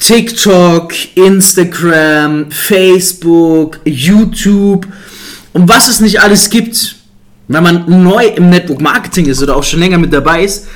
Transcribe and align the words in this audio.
TikTok, 0.00 0.92
Instagram, 1.14 2.50
Facebook, 2.50 3.80
YouTube 3.84 4.86
und 5.52 5.68
was 5.68 5.88
es 5.88 6.00
nicht 6.00 6.20
alles 6.20 6.48
gibt. 6.50 6.96
Wenn 7.48 7.62
man 7.62 8.02
neu 8.02 8.26
im 8.26 8.48
Network 8.48 8.80
Marketing 8.80 9.26
ist 9.26 9.42
oder 9.42 9.56
auch 9.56 9.64
schon 9.64 9.80
länger 9.80 9.98
mit 9.98 10.12
dabei 10.12 10.44
ist, 10.44 10.68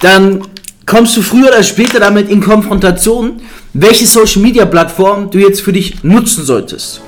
dann 0.00 0.42
kommst 0.86 1.16
du 1.16 1.22
früher 1.22 1.48
oder 1.48 1.62
später 1.62 2.00
damit 2.00 2.30
in 2.30 2.40
Konfrontation, 2.40 3.40
welche 3.74 4.06
Social 4.06 4.42
Media 4.42 4.64
Plattform 4.64 5.30
du 5.30 5.38
jetzt 5.38 5.60
für 5.60 5.72
dich 5.72 6.02
nutzen 6.02 6.44
solltest. 6.44 7.00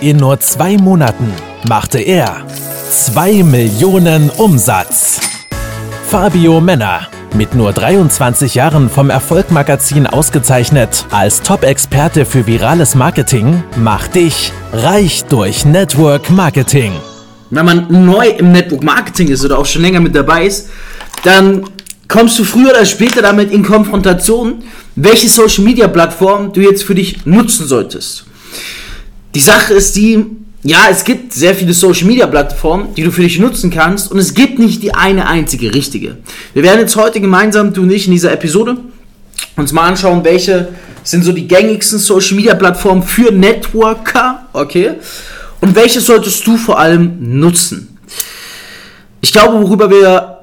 In 0.00 0.18
nur 0.18 0.38
zwei 0.40 0.76
Monaten 0.76 1.32
machte 1.66 1.98
er 1.98 2.46
2 2.90 3.42
Millionen 3.42 4.30
Umsatz. 4.30 5.20
Fabio 6.08 6.60
Männer 6.60 7.08
mit 7.34 7.54
nur 7.54 7.72
23 7.72 8.54
Jahren 8.54 8.88
vom 8.88 9.10
Erfolgmagazin 9.10 10.06
ausgezeichnet 10.06 11.06
als 11.10 11.42
Top-Experte 11.42 12.24
für 12.24 12.46
virales 12.46 12.94
Marketing, 12.94 13.62
macht 13.76 14.14
dich 14.14 14.52
reich 14.72 15.24
durch 15.24 15.64
Network 15.64 16.30
Marketing. 16.30 16.92
Wenn 17.50 17.64
man 17.64 17.86
neu 18.06 18.28
im 18.28 18.52
Network 18.52 18.82
Marketing 18.82 19.28
ist 19.28 19.44
oder 19.44 19.58
auch 19.58 19.66
schon 19.66 19.82
länger 19.82 20.00
mit 20.00 20.14
dabei 20.14 20.46
ist, 20.46 20.70
dann 21.24 21.64
kommst 22.08 22.38
du 22.38 22.44
früher 22.44 22.70
oder 22.70 22.84
später 22.84 23.22
damit 23.22 23.50
in 23.50 23.62
Konfrontation, 23.62 24.62
welche 24.94 25.28
Social 25.28 25.64
Media 25.64 25.88
Plattform 25.88 26.52
du 26.52 26.60
jetzt 26.60 26.84
für 26.84 26.94
dich 26.94 27.26
nutzen 27.26 27.66
solltest. 27.66 28.24
Die 29.34 29.40
Sache 29.40 29.74
ist 29.74 29.96
die, 29.96 30.24
ja, 30.66 30.88
es 30.90 31.04
gibt 31.04 31.32
sehr 31.32 31.54
viele 31.54 31.72
Social 31.72 32.08
Media 32.08 32.26
Plattformen, 32.26 32.92
die 32.96 33.04
du 33.04 33.12
für 33.12 33.22
dich 33.22 33.38
nutzen 33.38 33.70
kannst 33.70 34.10
und 34.10 34.18
es 34.18 34.34
gibt 34.34 34.58
nicht 34.58 34.82
die 34.82 34.92
eine 34.94 35.28
einzige 35.28 35.72
richtige. 35.72 36.16
Wir 36.54 36.64
werden 36.64 36.80
jetzt 36.80 36.96
heute 36.96 37.20
gemeinsam, 37.20 37.72
du 37.72 37.82
und 37.82 37.90
ich, 37.90 38.06
in 38.06 38.12
dieser 38.12 38.32
Episode 38.32 38.78
uns 39.54 39.72
mal 39.72 39.86
anschauen, 39.86 40.24
welche 40.24 40.68
sind 41.04 41.22
so 41.22 41.30
die 41.30 41.46
gängigsten 41.46 42.00
Social 42.00 42.34
Media 42.34 42.56
Plattformen 42.56 43.04
für 43.04 43.30
Networker, 43.30 44.48
okay? 44.52 44.94
Und 45.60 45.76
welche 45.76 46.00
solltest 46.00 46.44
du 46.44 46.56
vor 46.56 46.80
allem 46.80 47.38
nutzen? 47.38 47.96
Ich 49.20 49.30
glaube, 49.30 49.62
worüber 49.62 49.88
wir 49.88 50.38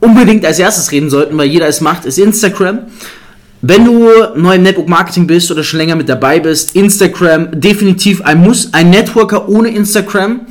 unbedingt 0.00 0.44
als 0.44 0.58
erstes 0.58 0.92
reden 0.92 1.08
sollten, 1.08 1.38
weil 1.38 1.48
jeder 1.48 1.66
es 1.66 1.80
macht, 1.80 2.04
ist 2.04 2.18
Instagram. 2.18 2.80
Wenn 3.62 3.84
du 3.84 4.08
neu 4.36 4.54
im 4.54 4.62
Network 4.62 4.88
Marketing 4.88 5.26
bist 5.26 5.50
oder 5.50 5.62
schon 5.62 5.80
länger 5.80 5.94
mit 5.94 6.08
dabei 6.08 6.40
bist, 6.40 6.74
Instagram 6.74 7.60
definitiv 7.60 8.22
ein 8.22 8.38
Muss. 8.38 8.72
Ein 8.72 8.88
Networker 8.88 9.50
ohne 9.50 9.68
Instagram, 9.68 10.46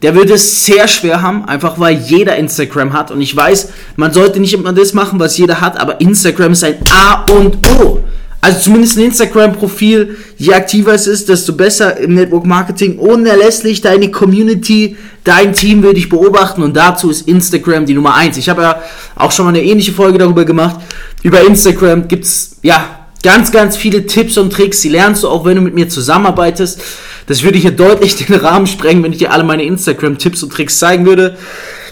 der 0.00 0.14
wird 0.14 0.30
es 0.30 0.64
sehr 0.64 0.88
schwer 0.88 1.20
haben, 1.20 1.44
einfach 1.44 1.78
weil 1.78 1.94
jeder 1.94 2.36
Instagram 2.36 2.94
hat. 2.94 3.10
Und 3.10 3.20
ich 3.20 3.36
weiß, 3.36 3.68
man 3.96 4.14
sollte 4.14 4.40
nicht 4.40 4.54
immer 4.54 4.72
das 4.72 4.94
machen, 4.94 5.20
was 5.20 5.36
jeder 5.36 5.60
hat, 5.60 5.78
aber 5.78 6.00
Instagram 6.00 6.52
ist 6.52 6.64
ein 6.64 6.76
A 6.90 7.26
und 7.30 7.58
O. 7.68 8.00
Also 8.44 8.60
zumindest 8.60 8.98
ein 8.98 9.04
Instagram-Profil, 9.04 10.18
je 10.36 10.52
aktiver 10.52 10.92
es 10.92 11.06
ist, 11.06 11.30
desto 11.30 11.54
besser 11.54 11.96
im 11.96 12.12
Network 12.12 12.44
Marketing. 12.44 12.98
Unerlässlich, 12.98 13.80
deine 13.80 14.10
Community, 14.10 14.98
dein 15.24 15.54
Team 15.54 15.82
will 15.82 15.94
dich 15.94 16.10
beobachten 16.10 16.62
und 16.62 16.76
dazu 16.76 17.08
ist 17.08 17.26
Instagram 17.26 17.86
die 17.86 17.94
Nummer 17.94 18.14
1. 18.16 18.36
Ich 18.36 18.50
habe 18.50 18.60
ja 18.60 18.82
auch 19.16 19.32
schon 19.32 19.46
mal 19.46 19.48
eine 19.48 19.62
ähnliche 19.62 19.92
Folge 19.92 20.18
darüber 20.18 20.44
gemacht. 20.44 20.78
Über 21.22 21.40
Instagram 21.40 22.06
gibt 22.06 22.26
es 22.26 22.56
ja 22.60 23.06
ganz, 23.22 23.50
ganz 23.50 23.78
viele 23.78 24.04
Tipps 24.04 24.36
und 24.36 24.52
Tricks. 24.52 24.82
Die 24.82 24.90
lernst 24.90 25.22
du 25.22 25.30
auch, 25.30 25.46
wenn 25.46 25.56
du 25.56 25.62
mit 25.62 25.72
mir 25.72 25.88
zusammenarbeitest. 25.88 26.82
Das 27.26 27.44
würde 27.44 27.56
hier 27.56 27.70
deutlich 27.70 28.14
den 28.26 28.36
Rahmen 28.36 28.66
sprengen, 28.66 29.02
wenn 29.02 29.12
ich 29.12 29.20
dir 29.20 29.32
alle 29.32 29.44
meine 29.44 29.64
Instagram-Tipps 29.64 30.42
und 30.42 30.52
Tricks 30.52 30.78
zeigen 30.78 31.06
würde. 31.06 31.38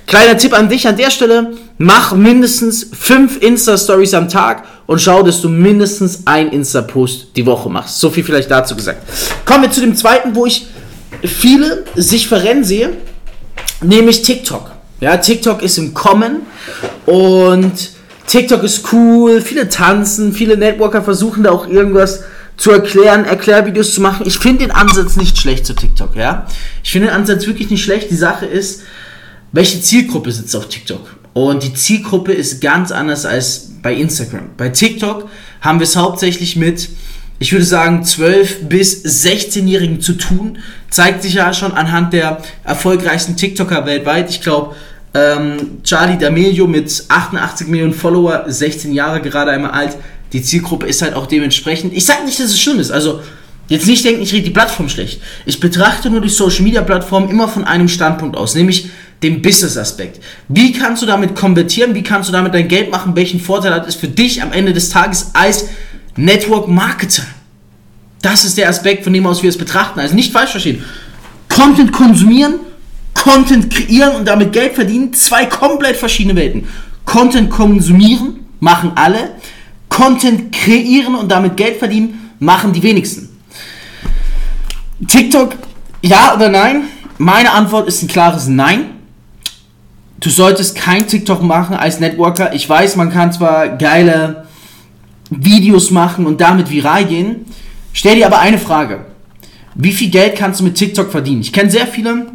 Kleiner 0.06 0.36
Tipp 0.36 0.52
an 0.52 0.68
dich 0.68 0.86
an 0.86 0.98
der 0.98 1.10
Stelle, 1.10 1.54
mach 1.82 2.14
mindestens 2.14 2.86
5 2.92 3.42
Insta-Stories 3.42 4.14
am 4.14 4.28
Tag 4.28 4.64
und 4.86 5.00
schau, 5.00 5.24
dass 5.24 5.40
du 5.40 5.48
mindestens 5.48 6.20
ein 6.26 6.50
Insta-Post 6.50 7.28
die 7.34 7.44
Woche 7.44 7.68
machst. 7.68 7.98
So 7.98 8.10
viel 8.10 8.22
vielleicht 8.22 8.50
dazu 8.50 8.76
gesagt. 8.76 9.02
Kommen 9.44 9.64
wir 9.64 9.70
zu 9.72 9.80
dem 9.80 9.96
zweiten, 9.96 10.36
wo 10.36 10.46
ich 10.46 10.68
viele 11.24 11.84
sich 11.96 12.28
verrennen 12.28 12.62
sehe, 12.62 12.96
nämlich 13.80 14.22
TikTok. 14.22 14.70
Ja, 15.00 15.16
TikTok 15.16 15.60
ist 15.62 15.76
im 15.78 15.92
Kommen 15.92 16.42
und 17.06 17.72
TikTok 18.28 18.62
ist 18.62 18.92
cool, 18.92 19.40
viele 19.40 19.68
tanzen, 19.68 20.32
viele 20.32 20.56
Networker 20.56 21.02
versuchen 21.02 21.42
da 21.42 21.50
auch 21.50 21.66
irgendwas 21.66 22.22
zu 22.56 22.70
erklären, 22.70 23.24
Erklärvideos 23.24 23.92
zu 23.92 24.00
machen. 24.00 24.24
Ich 24.24 24.38
finde 24.38 24.66
den 24.66 24.70
Ansatz 24.70 25.16
nicht 25.16 25.36
schlecht 25.36 25.66
zu 25.66 25.74
TikTok, 25.74 26.14
ja. 26.14 26.46
Ich 26.84 26.92
finde 26.92 27.08
den 27.08 27.16
Ansatz 27.16 27.44
wirklich 27.48 27.70
nicht 27.70 27.82
schlecht. 27.82 28.08
Die 28.08 28.16
Sache 28.16 28.46
ist, 28.46 28.82
welche 29.50 29.80
Zielgruppe 29.80 30.30
sitzt 30.30 30.54
auf 30.54 30.68
TikTok? 30.68 31.21
Und 31.34 31.62
die 31.62 31.74
Zielgruppe 31.74 32.32
ist 32.32 32.60
ganz 32.60 32.92
anders 32.92 33.24
als 33.24 33.70
bei 33.82 33.94
Instagram. 33.94 34.50
Bei 34.56 34.68
TikTok 34.68 35.28
haben 35.60 35.78
wir 35.78 35.84
es 35.84 35.96
hauptsächlich 35.96 36.56
mit, 36.56 36.90
ich 37.38 37.52
würde 37.52 37.64
sagen, 37.64 38.04
12 38.04 38.68
bis 38.68 39.04
16-Jährigen 39.04 40.00
zu 40.00 40.14
tun. 40.14 40.58
Zeigt 40.90 41.22
sich 41.22 41.34
ja 41.34 41.52
schon 41.54 41.72
anhand 41.72 42.12
der 42.12 42.42
erfolgreichsten 42.64 43.36
TikToker 43.36 43.86
weltweit. 43.86 44.30
Ich 44.30 44.42
glaube, 44.42 44.76
ähm, 45.14 45.80
Charlie 45.84 46.22
D'Amelio 46.22 46.66
mit 46.66 47.04
88 47.08 47.66
Millionen 47.66 47.94
Follower, 47.94 48.44
16 48.46 48.92
Jahre 48.92 49.20
gerade 49.20 49.50
einmal 49.50 49.72
alt. 49.72 49.96
Die 50.32 50.42
Zielgruppe 50.42 50.86
ist 50.86 51.02
halt 51.02 51.14
auch 51.14 51.26
dementsprechend. 51.26 51.94
Ich 51.94 52.04
sage 52.04 52.24
nicht, 52.24 52.38
dass 52.38 52.46
es 52.46 52.60
schlimm 52.60 52.78
ist. 52.78 52.90
Also 52.90 53.20
Jetzt 53.68 53.86
nicht 53.86 54.04
denken, 54.04 54.20
ich 54.20 54.32
rede 54.34 54.44
die 54.44 54.50
Plattform 54.50 54.90
schlecht. 54.90 55.22
Ich 55.46 55.58
betrachte 55.58 56.10
nur 56.10 56.20
die 56.20 56.28
Social 56.28 56.62
Media 56.62 56.82
Plattform 56.82 57.30
immer 57.30 57.48
von 57.48 57.64
einem 57.64 57.88
Standpunkt 57.88 58.36
aus, 58.36 58.54
nämlich 58.54 58.90
dem 59.22 59.42
Business-Aspekt. 59.42 60.20
Wie 60.48 60.72
kannst 60.72 61.02
du 61.02 61.06
damit 61.06 61.34
konvertieren? 61.34 61.94
Wie 61.94 62.02
kannst 62.02 62.28
du 62.28 62.32
damit 62.32 62.54
dein 62.54 62.68
Geld 62.68 62.90
machen? 62.90 63.14
Welchen 63.14 63.40
Vorteil 63.40 63.74
hat 63.74 63.86
es 63.86 63.94
für 63.94 64.08
dich 64.08 64.42
am 64.42 64.52
Ende 64.52 64.72
des 64.72 64.90
Tages 64.90 65.30
als 65.34 65.66
Network-Marketer? 66.16 67.24
Das 68.20 68.44
ist 68.44 68.56
der 68.56 68.68
Aspekt, 68.68 69.04
von 69.04 69.12
dem 69.12 69.26
aus 69.26 69.42
wir 69.42 69.50
es 69.50 69.58
betrachten. 69.58 70.00
Also 70.00 70.14
nicht 70.14 70.32
falsch 70.32 70.52
verstehen. 70.52 70.84
Content 71.48 71.92
konsumieren, 71.92 72.60
Content 73.14 73.70
kreieren 73.70 74.16
und 74.16 74.26
damit 74.26 74.52
Geld 74.52 74.74
verdienen, 74.74 75.12
zwei 75.12 75.46
komplett 75.46 75.96
verschiedene 75.96 76.36
Welten. 76.36 76.66
Content 77.04 77.50
konsumieren 77.50 78.40
machen 78.60 78.92
alle, 78.94 79.32
Content 79.88 80.52
kreieren 80.52 81.14
und 81.14 81.30
damit 81.30 81.56
Geld 81.56 81.78
verdienen 81.78 82.30
machen 82.38 82.72
die 82.72 82.82
wenigsten. 82.82 83.28
TikTok, 85.06 85.54
ja 86.00 86.34
oder 86.34 86.48
nein? 86.48 86.84
Meine 87.18 87.52
Antwort 87.52 87.88
ist 87.88 88.02
ein 88.02 88.08
klares 88.08 88.46
Nein. 88.46 88.91
Du 90.22 90.30
solltest 90.30 90.76
kein 90.76 91.08
TikTok 91.08 91.42
machen 91.42 91.74
als 91.74 91.98
Networker. 91.98 92.54
Ich 92.54 92.68
weiß, 92.68 92.94
man 92.94 93.10
kann 93.10 93.32
zwar 93.32 93.70
geile 93.70 94.46
Videos 95.30 95.90
machen 95.90 96.26
und 96.26 96.40
damit 96.40 96.70
viral 96.70 97.04
gehen. 97.06 97.44
Stell 97.92 98.14
dir 98.14 98.26
aber 98.26 98.38
eine 98.38 98.58
Frage. 98.58 99.04
Wie 99.74 99.90
viel 99.90 100.10
Geld 100.10 100.36
kannst 100.36 100.60
du 100.60 100.64
mit 100.64 100.76
TikTok 100.76 101.10
verdienen? 101.10 101.40
Ich 101.40 101.52
kenne 101.52 101.72
sehr 101.72 101.88
viele, 101.88 102.26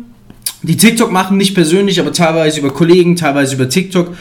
die 0.64 0.76
TikTok 0.76 1.14
machen, 1.14 1.38
nicht 1.38 1.56
persönlich, 1.56 1.98
aber 2.02 2.12
teilweise 2.12 2.60
über 2.60 2.72
Kollegen, 2.72 3.16
teilweise 3.16 3.56
über 3.56 3.70
TikTok. 3.70 4.18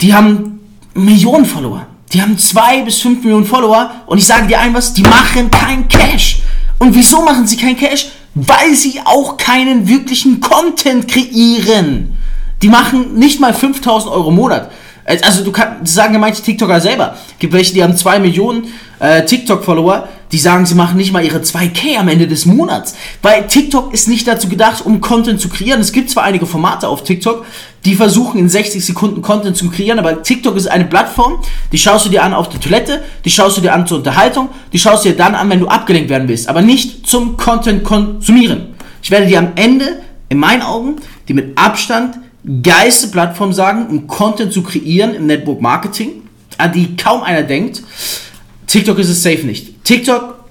Die 0.00 0.14
haben 0.14 0.60
Millionen 0.94 1.46
Follower. 1.46 1.84
Die 2.12 2.22
haben 2.22 2.38
zwei 2.38 2.82
bis 2.82 3.00
fünf 3.00 3.24
Millionen 3.24 3.44
Follower 3.44 3.90
und 4.06 4.18
ich 4.18 4.26
sage 4.26 4.46
dir 4.46 4.60
ein 4.60 4.72
was, 4.72 4.94
die 4.94 5.02
machen 5.02 5.50
kein 5.50 5.88
Cash. 5.88 6.42
Und 6.78 6.94
wieso 6.94 7.22
machen 7.22 7.44
sie 7.44 7.56
kein 7.56 7.76
Cash? 7.76 8.10
Weil 8.36 8.74
sie 8.74 9.00
auch 9.04 9.36
keinen 9.36 9.88
wirklichen 9.88 10.40
Content 10.40 11.08
kreieren. 11.08 12.17
Die 12.62 12.68
machen 12.68 13.14
nicht 13.14 13.40
mal 13.40 13.54
5000 13.54 14.12
Euro 14.12 14.30
im 14.30 14.36
Monat. 14.36 14.70
Also 15.22 15.42
du 15.42 15.52
kannst 15.52 15.94
sagen 15.94 16.12
ja 16.12 16.20
manche 16.20 16.42
TikToker 16.42 16.80
selber. 16.80 17.16
Gibt 17.38 17.54
welche, 17.54 17.72
die 17.72 17.82
haben 17.82 17.96
2 17.96 18.18
Millionen 18.18 18.66
äh, 18.98 19.24
TikTok-Follower, 19.24 20.06
die 20.32 20.38
sagen, 20.38 20.66
sie 20.66 20.74
machen 20.74 20.98
nicht 20.98 21.12
mal 21.12 21.24
ihre 21.24 21.38
2K 21.38 21.96
am 21.98 22.08
Ende 22.08 22.26
des 22.26 22.44
Monats. 22.44 22.94
Weil 23.22 23.46
TikTok 23.46 23.94
ist 23.94 24.08
nicht 24.08 24.28
dazu 24.28 24.50
gedacht, 24.50 24.84
um 24.84 25.00
Content 25.00 25.40
zu 25.40 25.48
kreieren. 25.48 25.80
Es 25.80 25.92
gibt 25.92 26.10
zwar 26.10 26.24
einige 26.24 26.44
Formate 26.44 26.88
auf 26.88 27.04
TikTok, 27.04 27.46
die 27.86 27.94
versuchen 27.94 28.38
in 28.38 28.50
60 28.50 28.84
Sekunden 28.84 29.22
Content 29.22 29.56
zu 29.56 29.70
kreieren, 29.70 29.98
aber 29.98 30.22
TikTok 30.22 30.56
ist 30.56 30.66
eine 30.66 30.84
Plattform, 30.84 31.40
die 31.72 31.78
schaust 31.78 32.04
du 32.04 32.10
dir 32.10 32.22
an 32.22 32.34
auf 32.34 32.50
der 32.50 32.60
Toilette, 32.60 33.02
die 33.24 33.30
schaust 33.30 33.56
du 33.56 33.62
dir 33.62 33.72
an 33.72 33.86
zur 33.86 33.98
Unterhaltung, 33.98 34.50
die 34.74 34.78
schaust 34.78 35.06
du 35.06 35.08
dir 35.08 35.16
dann 35.16 35.34
an, 35.34 35.48
wenn 35.48 35.60
du 35.60 35.68
abgelenkt 35.68 36.10
werden 36.10 36.28
willst, 36.28 36.48
aber 36.48 36.60
nicht 36.60 37.06
zum 37.06 37.38
Content 37.38 37.84
konsumieren. 37.84 38.74
Ich 39.02 39.10
werde 39.10 39.26
dir 39.26 39.38
am 39.38 39.52
Ende, 39.54 40.02
in 40.28 40.38
meinen 40.38 40.60
Augen, 40.60 40.96
die 41.28 41.32
mit 41.32 41.56
Abstand 41.56 42.18
geilste 42.62 43.08
Plattform 43.08 43.52
sagen, 43.52 43.86
um 43.88 44.06
Content 44.06 44.52
zu 44.52 44.62
kreieren 44.62 45.14
im 45.14 45.26
Network 45.26 45.60
Marketing, 45.60 46.22
an 46.56 46.72
die 46.72 46.96
kaum 46.96 47.22
einer 47.22 47.42
denkt. 47.42 47.82
TikTok 48.66 48.98
ist 48.98 49.08
es 49.08 49.22
safe 49.22 49.46
nicht. 49.46 49.84
TikTok, 49.84 50.44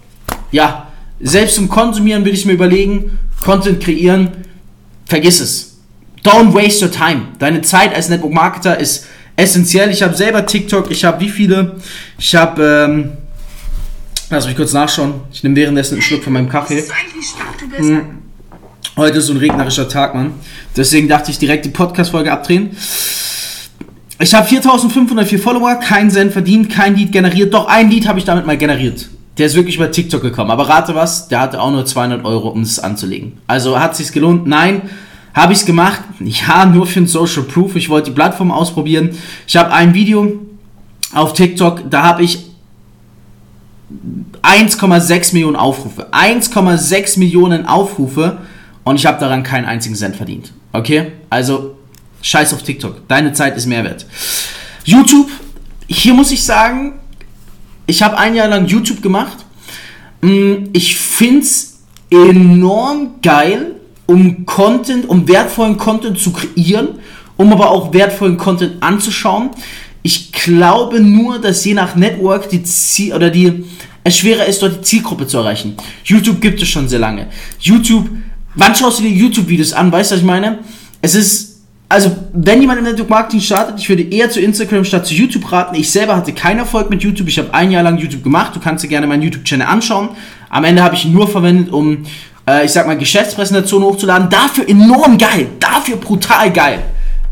ja, 0.51 0.87
selbst 1.19 1.55
zum 1.55 1.69
Konsumieren 1.69 2.23
würde 2.23 2.37
ich 2.37 2.45
mir 2.45 2.53
überlegen, 2.53 3.19
Content 3.43 3.81
kreieren, 3.81 4.29
vergiss 5.05 5.39
es. 5.39 5.77
Don't 6.23 6.53
waste 6.53 6.85
your 6.85 6.91
time. 6.91 7.29
Deine 7.39 7.61
Zeit 7.61 7.93
als 7.93 8.09
Network 8.09 8.33
Marketer 8.33 8.77
ist 8.79 9.05
essentiell. 9.35 9.89
Ich 9.91 10.03
habe 10.03 10.15
selber 10.15 10.45
TikTok, 10.45 10.91
ich 10.91 11.05
habe 11.05 11.21
wie 11.21 11.29
viele? 11.29 11.79
Ich 12.17 12.35
habe, 12.35 12.87
ähm, 12.89 13.11
lass 14.29 14.45
mich 14.45 14.55
kurz 14.55 14.73
nachschauen. 14.73 15.21
Ich 15.31 15.43
nehme 15.43 15.55
währenddessen 15.55 15.95
einen 15.95 16.01
Schluck 16.01 16.23
von 16.23 16.33
meinem 16.33 16.49
Kaffee. 16.49 16.83
Hm. 17.77 18.26
Heute 18.97 19.19
ist 19.19 19.27
so 19.27 19.33
ein 19.33 19.37
regnerischer 19.37 19.87
Tag, 19.87 20.15
Mann. 20.15 20.33
Deswegen 20.75 21.07
dachte 21.07 21.29
ich 21.29 21.37
direkt 21.37 21.63
die 21.65 21.69
Podcast-Folge 21.69 22.31
abdrehen. 22.31 22.75
ich 24.17 24.33
habe 24.33 24.47
4504 24.47 25.37
Follower, 25.37 25.75
kein 25.75 26.09
Cent 26.09 26.33
verdient, 26.33 26.71
kein 26.71 26.95
Lied 26.95 27.11
generiert. 27.11 27.53
Doch 27.53 27.67
ein 27.67 27.91
Lied 27.91 28.07
habe 28.07 28.17
ich 28.17 28.25
damit 28.25 28.47
mal 28.47 28.57
generiert. 28.57 29.07
Der 29.37 29.45
ist 29.45 29.55
wirklich 29.55 29.75
über 29.75 29.91
TikTok 29.91 30.23
gekommen. 30.23 30.49
Aber 30.49 30.67
rate 30.67 30.95
was, 30.95 31.27
der 31.27 31.41
hatte 31.41 31.61
auch 31.61 31.69
nur 31.69 31.85
200 31.85 32.25
Euro, 32.25 32.49
um 32.49 32.61
es 32.61 32.79
anzulegen. 32.79 33.33
Also 33.45 33.79
hat 33.79 33.95
sich's 33.95 34.11
gelohnt? 34.11 34.47
Nein. 34.47 34.81
Habe 35.35 35.53
ich 35.53 35.59
es 35.59 35.65
gemacht? 35.67 36.01
Ja, 36.19 36.65
nur 36.65 36.87
für 36.87 37.01
ein 37.01 37.07
Social 37.07 37.43
Proof. 37.43 37.75
Ich 37.75 37.89
wollte 37.89 38.09
die 38.09 38.15
Plattform 38.15 38.51
ausprobieren. 38.51 39.11
Ich 39.45 39.55
habe 39.57 39.71
ein 39.73 39.93
Video 39.93 40.39
auf 41.13 41.33
TikTok, 41.33 41.87
da 41.91 42.01
habe 42.01 42.23
ich 42.23 42.47
1,6 44.41 45.33
Millionen 45.33 45.55
Aufrufe. 45.55 46.07
1,6 46.11 47.19
Millionen 47.19 47.67
Aufrufe 47.67 48.39
und 48.87 48.95
ich 48.95 49.05
habe 49.05 49.19
daran 49.19 49.43
keinen 49.43 49.65
einzigen 49.65 49.95
Cent 49.95 50.15
verdient. 50.15 50.53
Okay? 50.71 51.11
Also 51.29 51.75
scheiß 52.21 52.53
auf 52.53 52.63
TikTok. 52.63 53.05
Deine 53.09 53.33
Zeit 53.33 53.57
ist 53.57 53.65
mehr 53.65 53.83
wert. 53.83 54.05
YouTube, 54.85 55.29
hier 55.87 56.13
muss 56.13 56.31
ich 56.31 56.41
sagen, 56.41 56.93
ich 57.85 58.01
habe 58.01 58.17
ein 58.17 58.33
Jahr 58.33 58.47
lang 58.47 58.65
YouTube 58.65 59.01
gemacht. 59.01 59.39
Mm, 60.21 60.69
ich 60.71 60.95
finde 60.95 61.41
es 61.41 61.79
enorm 62.09 63.15
geil, 63.21 63.75
um 64.05 64.45
Content, 64.45 65.09
um 65.09 65.27
wertvollen 65.27 65.75
Content 65.75 66.17
zu 66.17 66.31
kreieren, 66.31 66.99
um 67.35 67.51
aber 67.51 67.71
auch 67.71 67.93
wertvollen 67.93 68.37
Content 68.37 68.81
anzuschauen. 68.81 69.49
Ich 70.01 70.31
glaube 70.31 71.01
nur, 71.01 71.39
dass 71.39 71.65
je 71.65 71.73
nach 71.73 71.97
Network 71.97 72.47
die 72.47 72.63
Ziel 72.63 73.13
oder 73.13 73.29
die 73.29 73.65
es 74.05 74.17
schwerer 74.17 74.45
ist, 74.45 74.61
dort 74.61 74.77
die 74.77 74.81
Zielgruppe 74.81 75.27
zu 75.27 75.39
erreichen. 75.39 75.75
YouTube 76.05 76.39
gibt 76.39 76.61
es 76.61 76.69
schon 76.69 76.87
sehr 76.87 76.99
lange. 76.99 77.27
YouTube, 77.59 78.07
wann 78.57 78.75
schaust 78.75 78.99
du 78.99 79.03
dir 79.03 79.11
YouTube-Videos 79.11 79.73
an? 79.73 79.91
Weißt 79.91 80.11
du, 80.11 80.15
was 80.15 80.21
ich 80.21 80.27
meine? 80.27 80.59
Es 81.01 81.15
ist, 81.15 81.61
also, 81.89 82.15
wenn 82.33 82.59
jemand 82.59 82.79
im 82.79 82.85
Network 82.85 83.09
Marketing 83.09 83.39
startet, 83.39 83.79
ich 83.79 83.87
würde 83.87 84.03
eher 84.03 84.29
zu 84.29 84.41
Instagram 84.41 84.83
statt 84.83 85.05
zu 85.05 85.13
YouTube 85.13 85.49
raten. 85.51 85.75
Ich 85.75 85.89
selber 85.89 86.15
hatte 86.15 86.33
keinen 86.33 86.59
Erfolg 86.59 86.89
mit 86.89 87.01
YouTube. 87.01 87.27
Ich 87.29 87.39
habe 87.39 87.53
ein 87.53 87.71
Jahr 87.71 87.83
lang 87.83 87.97
YouTube 87.97 88.23
gemacht. 88.23 88.55
Du 88.55 88.59
kannst 88.59 88.83
dir 88.83 88.89
gerne 88.89 89.07
meinen 89.07 89.21
YouTube-Channel 89.21 89.65
anschauen. 89.65 90.09
Am 90.49 90.63
Ende 90.65 90.83
habe 90.83 90.95
ich 90.95 91.05
ihn 91.05 91.13
nur 91.13 91.27
verwendet, 91.27 91.71
um, 91.71 92.03
äh, 92.49 92.65
ich 92.65 92.71
sag 92.71 92.87
mal, 92.87 92.97
Geschäftspräsentationen 92.97 93.87
hochzuladen. 93.87 94.29
Dafür 94.29 94.67
enorm 94.67 95.17
geil. 95.17 95.47
Dafür 95.59 95.95
brutal 95.95 96.51
geil. 96.51 96.83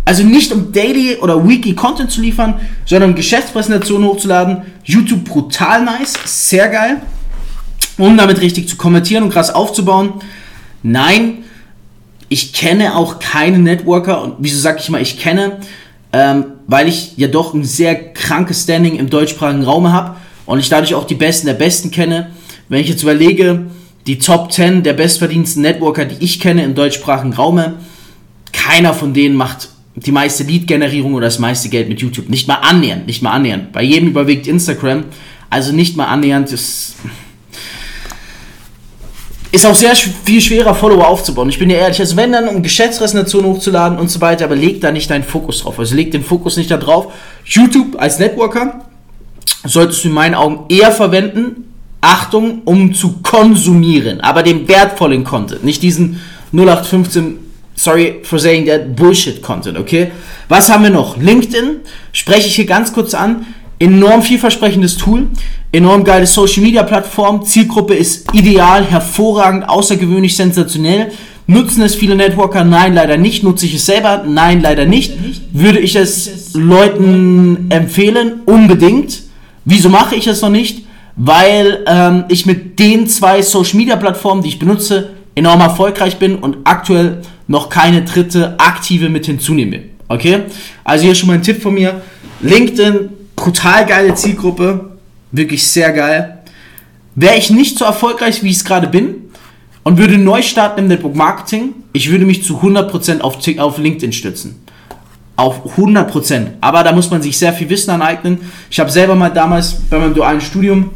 Also 0.06 0.24
nicht 0.24 0.52
um 0.52 0.72
Daily 0.72 1.16
oder 1.16 1.48
Weekly 1.48 1.74
Content 1.74 2.12
zu 2.12 2.22
liefern, 2.22 2.60
sondern 2.86 3.10
um 3.10 3.16
Geschäftspräsentationen 3.16 4.08
hochzuladen. 4.08 4.62
YouTube 4.84 5.26
brutal 5.26 5.84
nice, 5.84 6.14
sehr 6.26 6.70
geil. 6.70 7.02
Um 7.98 8.16
damit 8.16 8.40
richtig 8.40 8.70
zu 8.70 8.78
kommentieren 8.78 9.24
und 9.24 9.32
krass 9.32 9.50
aufzubauen. 9.54 10.14
Nein, 10.88 11.46
ich 12.30 12.54
kenne 12.54 12.96
auch 12.96 13.18
keine 13.18 13.58
Networker. 13.58 14.22
Und 14.22 14.36
wieso 14.38 14.60
sage 14.60 14.78
ich 14.80 14.90
mal, 14.90 15.02
ich 15.02 15.18
kenne? 15.18 15.58
Ähm, 16.14 16.46
weil 16.68 16.88
ich 16.88 17.18
ja 17.18 17.28
doch 17.28 17.56
ein 17.56 17.64
sehr 17.64 18.14
krankes 18.14 18.64
Standing 18.64 18.96
im 18.96 19.10
deutschsprachigen 19.10 19.64
Raum 19.64 19.92
habe 19.92 20.16
und 20.46 20.60
ich 20.60 20.70
dadurch 20.70 20.94
auch 20.94 21.06
die 21.06 21.16
Besten 21.16 21.48
der 21.48 21.56
Besten 21.56 21.90
kenne. 21.90 22.30
Wenn 22.70 22.82
ich 22.82 22.88
jetzt 22.88 23.02
überlege, 23.02 23.66
die 24.06 24.20
Top 24.20 24.52
10 24.52 24.84
der 24.84 24.94
bestverdiensten 24.94 25.64
Networker, 25.64 26.06
die 26.06 26.24
ich 26.24 26.40
kenne 26.40 26.64
im 26.64 26.76
deutschsprachigen 26.76 27.34
Raum, 27.34 27.60
keiner 28.54 28.94
von 28.94 29.16
denen 29.16 29.36
macht 29.36 29.70
die 29.96 30.12
meiste 30.12 30.44
Lead-Generierung 30.44 31.16
oder 31.16 31.26
das 31.26 31.40
meiste 31.40 31.70
Geld 31.70 31.90
mit 31.90 32.00
YouTube. 32.00 32.30
Nicht 32.30 32.48
mal 32.48 32.56
annähernd, 32.62 33.08
nicht 33.08 33.24
mal 33.24 33.32
annähernd. 33.32 33.72
Bei 33.72 33.82
jedem 33.82 34.10
überwiegt 34.10 34.46
Instagram. 34.46 35.06
Also 35.50 35.72
nicht 35.72 35.98
mal 35.98 36.06
annähernd. 36.06 36.52
Das 36.52 36.94
ist 39.56 39.66
auch 39.66 39.76
sehr 39.76 39.96
viel 39.96 40.42
schwerer, 40.42 40.76
Follower 40.76 41.08
aufzubauen. 41.08 41.48
Ich 41.50 41.58
bin 41.58 41.70
dir 41.70 41.78
ehrlich, 41.78 42.00
also 42.00 42.18
wenn 42.18 42.32
dann, 42.34 42.50
um 42.50 42.62
Geschäftspräsentationen 42.62 43.50
hochzuladen 43.52 43.98
und 43.98 44.10
so 44.10 44.20
weiter, 44.20 44.46
aber 44.46 44.56
leg 44.56 44.82
da 44.82 44.92
nicht 44.92 45.10
deinen 45.10 45.24
Fokus 45.24 45.62
drauf. 45.62 45.80
Also 45.80 45.96
leg 45.96 46.12
den 46.12 46.24
Fokus 46.24 46.58
nicht 46.58 46.70
da 46.70 46.78
drauf. 46.78 47.14
YouTube 47.46 47.96
als 47.98 48.20
Networker 48.20 48.86
solltest 49.64 50.04
du 50.04 50.10
in 50.10 50.14
meinen 50.14 50.36
Augen 50.36 50.66
eher 50.70 50.92
verwenden, 50.92 51.74
Achtung, 52.02 52.62
um 52.66 52.94
zu 52.94 53.22
konsumieren, 53.24 54.22
aber 54.22 54.44
den 54.44 54.68
wertvollen 54.68 55.24
Content, 55.24 55.64
nicht 55.64 55.82
diesen 55.82 56.22
0815 56.52 57.40
Sorry 57.78 58.22
for 58.24 58.40
saying 58.40 58.68
that 58.68 58.96
Bullshit 58.96 59.42
Content, 59.42 59.78
okay? 59.78 60.12
Was 60.48 60.70
haben 60.70 60.84
wir 60.84 60.92
noch? 60.92 61.18
LinkedIn 61.18 61.82
spreche 62.14 62.48
ich 62.48 62.56
hier 62.56 62.66
ganz 62.66 62.94
kurz 62.94 63.14
an. 63.14 63.48
Enorm 63.78 64.22
vielversprechendes 64.22 64.96
Tool, 64.96 65.28
enorm 65.72 66.04
geile 66.06 66.26
Social 66.26 66.64
Media 66.64 66.84
Plattform. 66.84 67.46
Zielgruppe 67.46 67.94
ist 67.94 68.34
ideal, 68.34 68.86
hervorragend, 68.86 69.68
außergewöhnlich, 69.68 70.36
sensationell. 70.36 71.12
Nutzen 71.48 71.84
es 71.84 71.94
viele 71.94 72.16
Networker? 72.16 72.64
Nein, 72.64 72.96
leider 72.96 73.18
nicht. 73.18 73.44
Nutze 73.44 73.66
ich 73.66 73.76
es 73.76 73.86
selber? 73.86 74.24
Nein, 74.28 74.62
leider 74.62 74.86
nicht. 74.86 75.14
Würde 75.52 75.80
ich 75.80 75.96
es 75.96 76.54
Leuten 76.54 77.68
empfehlen? 77.70 78.42
Unbedingt. 78.46 79.24
Wieso 79.66 79.90
mache 79.90 80.16
ich 80.16 80.26
es 80.26 80.42
noch 80.42 80.50
nicht? 80.50 80.86
Weil 81.18 81.84
ähm, 81.86 82.26
ich 82.30 82.46
mit 82.46 82.80
den 82.80 83.08
zwei 83.08 83.42
Social 83.42 83.78
Media 83.78 83.96
Plattformen, 83.96 84.42
die 84.42 84.50
ich 84.50 84.60
benutze, 84.60 85.12
enorm 85.36 85.62
erfolgreich 85.62 86.18
bin 86.18 86.36
und 86.38 86.58
aktuell 86.64 87.22
noch 87.48 87.70
keine 87.70 88.04
dritte 88.04 88.60
aktive 88.60 89.10
mit 89.10 89.26
hinzunehme. 89.26 89.82
Okay? 90.08 90.44
Also 90.84 91.06
hier 91.06 91.16
schon 91.16 91.28
mal 91.28 91.34
ein 91.34 91.44
Tipp 91.44 91.62
von 91.62 91.74
mir. 91.74 92.02
LinkedIn, 92.42 93.10
brutal 93.46 93.86
geile 93.86 94.16
Zielgruppe. 94.16 94.98
Wirklich 95.32 95.66
sehr 95.68 95.94
geil. 95.94 96.40
Wäre 97.14 97.36
ich 97.38 97.52
nicht 97.52 97.78
so 97.78 97.86
erfolgreich, 97.86 98.42
wie 98.42 98.50
ich 98.50 98.58
es 98.58 98.66
gerade 98.66 98.88
bin 98.88 99.30
und 99.84 100.00
würde 100.00 100.18
neu 100.18 100.42
starten 100.42 100.80
im 100.80 100.88
Network 100.88 101.16
Marketing, 101.16 101.76
ich 101.94 102.10
würde 102.10 102.26
mich 102.26 102.44
zu 102.44 102.60
100% 102.62 103.22
auf, 103.22 103.38
auf 103.60 103.78
LinkedIn 103.78 104.14
stützen. 104.14 104.64
Auf 105.36 105.78
100%. 105.78 106.48
Aber 106.60 106.84
da 106.84 106.92
muss 106.92 107.12
man 107.12 107.22
sich 107.22 107.38
sehr 107.38 107.54
viel 107.54 107.70
Wissen 107.70 107.92
aneignen. 107.92 108.40
Ich 108.72 108.80
habe 108.80 108.90
selber 108.90 109.14
mal 109.16 109.30
damals 109.30 109.76
bei 109.90 110.00
meinem 110.00 110.16
dualen 110.16 110.42
Studium, 110.42 110.90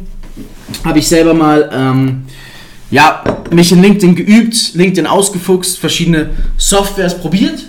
habe 0.84 0.98
ich 0.98 1.06
selber 1.06 1.34
mal 1.34 1.70
ähm, 1.72 2.22
ja, 2.90 3.22
mich 3.52 3.70
in 3.70 3.80
LinkedIn 3.80 4.16
geübt, 4.16 4.74
LinkedIn 4.74 5.06
ausgefuchst, 5.06 5.78
verschiedene 5.78 6.30
Softwares 6.56 7.16
probiert. 7.16 7.64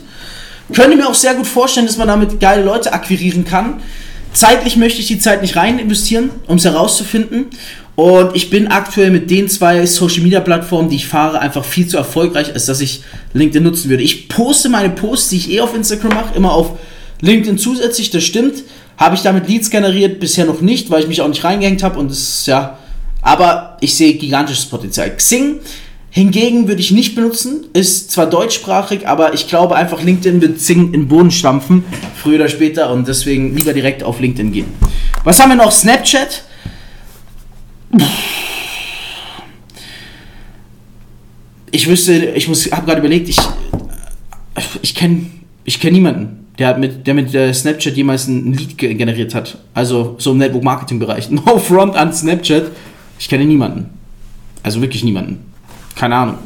Könnte 0.74 0.98
mir 0.98 1.08
auch 1.08 1.14
sehr 1.14 1.36
gut 1.36 1.46
vorstellen, 1.46 1.86
dass 1.86 1.98
man 1.98 2.08
damit 2.08 2.40
geile 2.40 2.64
Leute 2.64 2.94
akquirieren 2.94 3.46
kann. 3.46 3.82
Zeitlich 4.34 4.78
möchte 4.78 5.02
ich 5.02 5.08
die 5.08 5.20
Zeit 5.20 5.42
nicht 5.42 5.56
rein 5.56 5.80
investieren, 5.80 6.30
um 6.48 6.58
es 6.58 6.66
herauszufinden. 6.66 7.48
Und 7.96 8.36
ich 8.36 8.50
bin 8.50 8.68
aktuell 8.68 9.12
mit 9.12 9.30
den 9.30 9.50
zwei 9.50 9.86
Social 9.86 10.22
Media 10.24 10.40
Plattformen, 10.40 10.90
die 10.90 10.96
ich 10.96 11.08
fahre, 11.08 11.40
einfach 11.40 11.66
viel 11.66 11.88
zu 11.88 11.98
erfolgreich, 11.98 12.54
als 12.54 12.66
dass 12.66 12.80
ich 12.80 13.04
LinkedIn 13.34 13.64
nutzen 13.64 13.90
würde. 13.90 14.04
Ich 14.04 14.30
poste 14.30 14.70
meine 14.70 14.90
Posts, 14.90 15.30
die 15.30 15.38
ich 15.38 15.52
eh 15.52 15.62
auf 15.62 15.76
Instagram 15.76 16.14
mache, 16.14 16.36
immer 16.36 16.54
auf 16.54 16.80
LinkedIn 17.20 17.58
zusätzlich, 17.58 18.10
das 18.10 18.24
stimmt. 18.24 18.64
Habe 18.98 19.16
ich 19.16 19.22
damit 19.22 19.48
Leads 19.50 19.70
generiert? 19.70 20.20
Bisher 20.20 20.46
noch 20.46 20.62
nicht, 20.62 20.90
weil 20.90 21.02
ich 21.02 21.08
mich 21.08 21.22
auch 21.22 21.28
nicht 21.28 21.44
reingehängt 21.44 21.84
habe 21.84 22.00
und 22.00 22.12
ist 22.12 22.48
ja 22.48 22.78
aber 23.22 23.78
ich 23.82 23.96
sehe 23.96 24.14
gigantisches 24.16 24.66
Potenzial. 24.66 25.16
Xing 25.16 25.60
hingegen 26.12 26.68
würde 26.68 26.82
ich 26.82 26.92
nicht 26.92 27.16
benutzen, 27.16 27.66
ist 27.74 28.12
zwar 28.12 28.30
deutschsprachig, 28.30 29.08
aber 29.08 29.34
ich 29.34 29.48
glaube 29.48 29.76
einfach, 29.76 30.04
LinkedIn 30.04 30.42
wird 30.42 30.58
Xing 30.58 30.88
in 30.88 30.92
den 30.92 31.08
Boden 31.08 31.32
stampfen, 31.32 31.84
früher 32.16 32.36
oder 32.36 32.50
später, 32.50 32.92
und 32.92 33.08
deswegen 33.08 33.56
lieber 33.56 33.74
direkt 33.74 34.04
auf 34.04 34.20
LinkedIn 34.20 34.52
gehen. 34.52 34.68
Was 35.24 35.40
haben 35.40 35.50
wir 35.50 35.56
noch? 35.56 35.72
Snapchat. 35.72 36.44
Ich 41.72 41.88
wüsste, 41.88 42.14
ich 42.14 42.48
muss, 42.48 42.70
habe 42.72 42.86
gerade 42.86 43.00
überlegt, 43.00 43.30
ich, 43.30 43.38
ich 44.82 44.94
kenne 44.94 45.26
ich 45.64 45.80
kenn 45.80 45.94
niemanden, 45.94 46.48
der 46.58 46.78
mit, 46.78 47.08
der 47.08 47.14
mit 47.14 47.34
äh, 47.34 47.54
Snapchat 47.54 47.96
jemals 47.96 48.28
ein 48.28 48.54
Lead 48.54 48.78
generiert 48.78 49.36
hat. 49.36 49.58
Also 49.74 50.16
so 50.18 50.32
im 50.32 50.40
Network 50.40 50.64
Marketing 50.64 51.00
Bereich. 51.00 51.30
No 51.32 51.58
front 51.58 51.96
an 51.96 52.14
Snapchat. 52.14 52.72
Ich 53.20 53.30
kenne 53.30 53.46
niemanden. 53.46 53.90
Also 54.64 54.82
wirklich 54.82 55.04
niemanden. 55.04 55.51
Keine 55.96 56.16
Ahnung. 56.16 56.38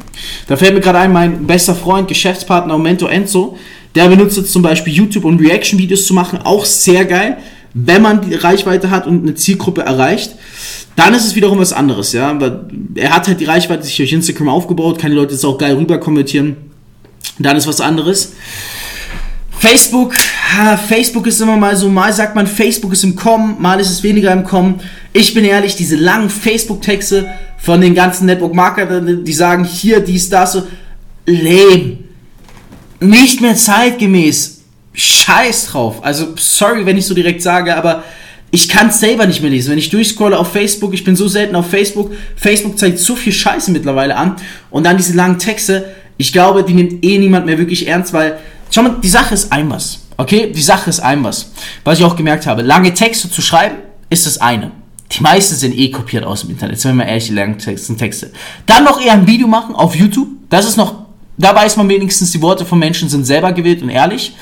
Da 0.46 0.56
fällt 0.56 0.74
mir 0.74 0.80
gerade 0.80 0.98
ein, 0.98 1.12
mein 1.12 1.46
bester 1.46 1.74
Freund, 1.74 2.08
Geschäftspartner 2.08 2.74
und 2.74 2.82
Mentor 2.82 3.10
Enzo, 3.10 3.56
der 3.94 4.08
benutzt 4.08 4.36
jetzt 4.36 4.52
zum 4.52 4.62
Beispiel 4.62 4.92
YouTube, 4.92 5.24
um 5.24 5.38
Reaction-Videos 5.38 6.06
zu 6.06 6.14
machen. 6.14 6.40
Auch 6.42 6.64
sehr 6.64 7.04
geil. 7.04 7.38
Wenn 7.72 8.02
man 8.02 8.22
die 8.22 8.34
Reichweite 8.34 8.90
hat 8.90 9.06
und 9.06 9.22
eine 9.22 9.34
Zielgruppe 9.34 9.82
erreicht, 9.82 10.34
dann 10.96 11.12
ist 11.14 11.26
es 11.26 11.34
wiederum 11.34 11.58
was 11.58 11.74
anderes, 11.74 12.12
ja. 12.12 12.38
Er 12.94 13.14
hat 13.14 13.28
halt 13.28 13.40
die 13.40 13.44
Reichweite 13.44 13.84
sich 13.84 13.96
durch 13.96 14.12
Instagram 14.12 14.48
aufgebaut, 14.48 14.98
kann 14.98 15.10
die 15.10 15.16
Leute 15.16 15.32
jetzt 15.32 15.44
auch 15.44 15.58
geil 15.58 15.74
rüber 15.74 15.98
konvertieren. 15.98 16.56
Dann 17.38 17.56
ist 17.56 17.66
was 17.66 17.82
anderes. 17.82 18.32
Facebook, 19.58 20.14
Facebook 20.88 21.26
ist 21.26 21.40
immer 21.40 21.56
mal 21.56 21.76
so, 21.76 21.88
mal 21.88 22.12
sagt 22.12 22.34
man, 22.34 22.46
Facebook 22.46 22.92
ist 22.92 23.04
im 23.04 23.16
Kommen, 23.16 23.56
mal 23.60 23.80
ist 23.80 23.90
es 23.90 24.02
weniger 24.02 24.32
im 24.32 24.44
Kommen. 24.44 24.80
Ich 25.12 25.34
bin 25.34 25.44
ehrlich, 25.44 25.76
diese 25.76 25.96
langen 25.96 26.30
Facebook-Texte 26.30 27.28
von 27.66 27.80
den 27.80 27.94
ganzen 27.94 28.26
Network-Marketern, 28.26 29.24
die 29.24 29.32
sagen, 29.32 29.64
hier, 29.64 30.00
dies, 30.00 30.30
das, 30.30 30.52
so, 30.52 30.62
lame. 31.26 31.98
Nicht 33.00 33.40
mehr 33.40 33.56
zeitgemäß. 33.56 34.62
Scheiß 34.94 35.66
drauf. 35.66 36.02
Also, 36.02 36.28
sorry, 36.36 36.86
wenn 36.86 36.96
ich 36.96 37.04
so 37.04 37.12
direkt 37.12 37.42
sage, 37.42 37.76
aber 37.76 38.04
ich 38.50 38.68
kann 38.68 38.88
es 38.88 39.00
selber 39.00 39.26
nicht 39.26 39.42
mehr 39.42 39.50
lesen. 39.50 39.72
Wenn 39.72 39.78
ich 39.78 39.90
durchscrolle 39.90 40.38
auf 40.38 40.52
Facebook, 40.52 40.94
ich 40.94 41.04
bin 41.04 41.16
so 41.16 41.28
selten 41.28 41.56
auf 41.56 41.68
Facebook, 41.68 42.12
Facebook 42.36 42.78
zeigt 42.78 43.00
so 43.00 43.16
viel 43.16 43.32
Scheiße 43.32 43.70
mittlerweile 43.72 44.16
an 44.16 44.36
und 44.70 44.84
dann 44.84 44.96
diese 44.96 45.14
langen 45.14 45.38
Texte, 45.38 45.92
ich 46.16 46.32
glaube, 46.32 46.62
die 46.62 46.72
nimmt 46.72 47.04
eh 47.04 47.18
niemand 47.18 47.44
mehr 47.44 47.58
wirklich 47.58 47.86
ernst, 47.86 48.12
weil 48.12 48.38
Schau 48.70 48.82
mal, 48.82 48.96
die 49.02 49.08
Sache 49.08 49.34
ist 49.34 49.52
ein 49.52 49.70
was. 49.70 50.00
Okay, 50.16 50.52
die 50.52 50.62
Sache 50.62 50.90
ist 50.90 51.00
ein 51.00 51.22
was. 51.24 51.50
Was 51.84 51.98
ich 51.98 52.04
auch 52.04 52.16
gemerkt 52.16 52.46
habe, 52.46 52.62
lange 52.62 52.94
Texte 52.94 53.30
zu 53.30 53.42
schreiben, 53.42 53.76
ist 54.10 54.26
das 54.26 54.38
eine. 54.38 54.72
Die 55.16 55.22
meisten 55.22 55.54
sind 55.54 55.76
eh 55.76 55.90
kopiert 55.90 56.24
aus 56.24 56.42
dem 56.42 56.50
Internet, 56.50 56.78
sind 56.78 56.90
wir 56.90 57.04
mal 57.04 57.08
ehrlich, 57.08 57.28
die 57.28 57.34
langen 57.34 57.58
Texte. 57.58 58.30
Dann 58.66 58.84
noch 58.84 59.00
eher 59.00 59.14
ein 59.14 59.26
Video 59.26 59.48
machen 59.48 59.74
auf 59.74 59.94
YouTube. 59.94 60.28
Das 60.50 60.66
ist 60.66 60.76
noch, 60.76 61.06
da 61.38 61.54
weiß 61.54 61.76
man 61.76 61.88
wenigstens, 61.88 62.32
die 62.32 62.42
Worte 62.42 62.66
von 62.66 62.78
Menschen 62.78 63.08
sind 63.08 63.24
selber 63.24 63.52
gewählt 63.52 63.82
und 63.82 63.88
ehrlich. 63.88 64.36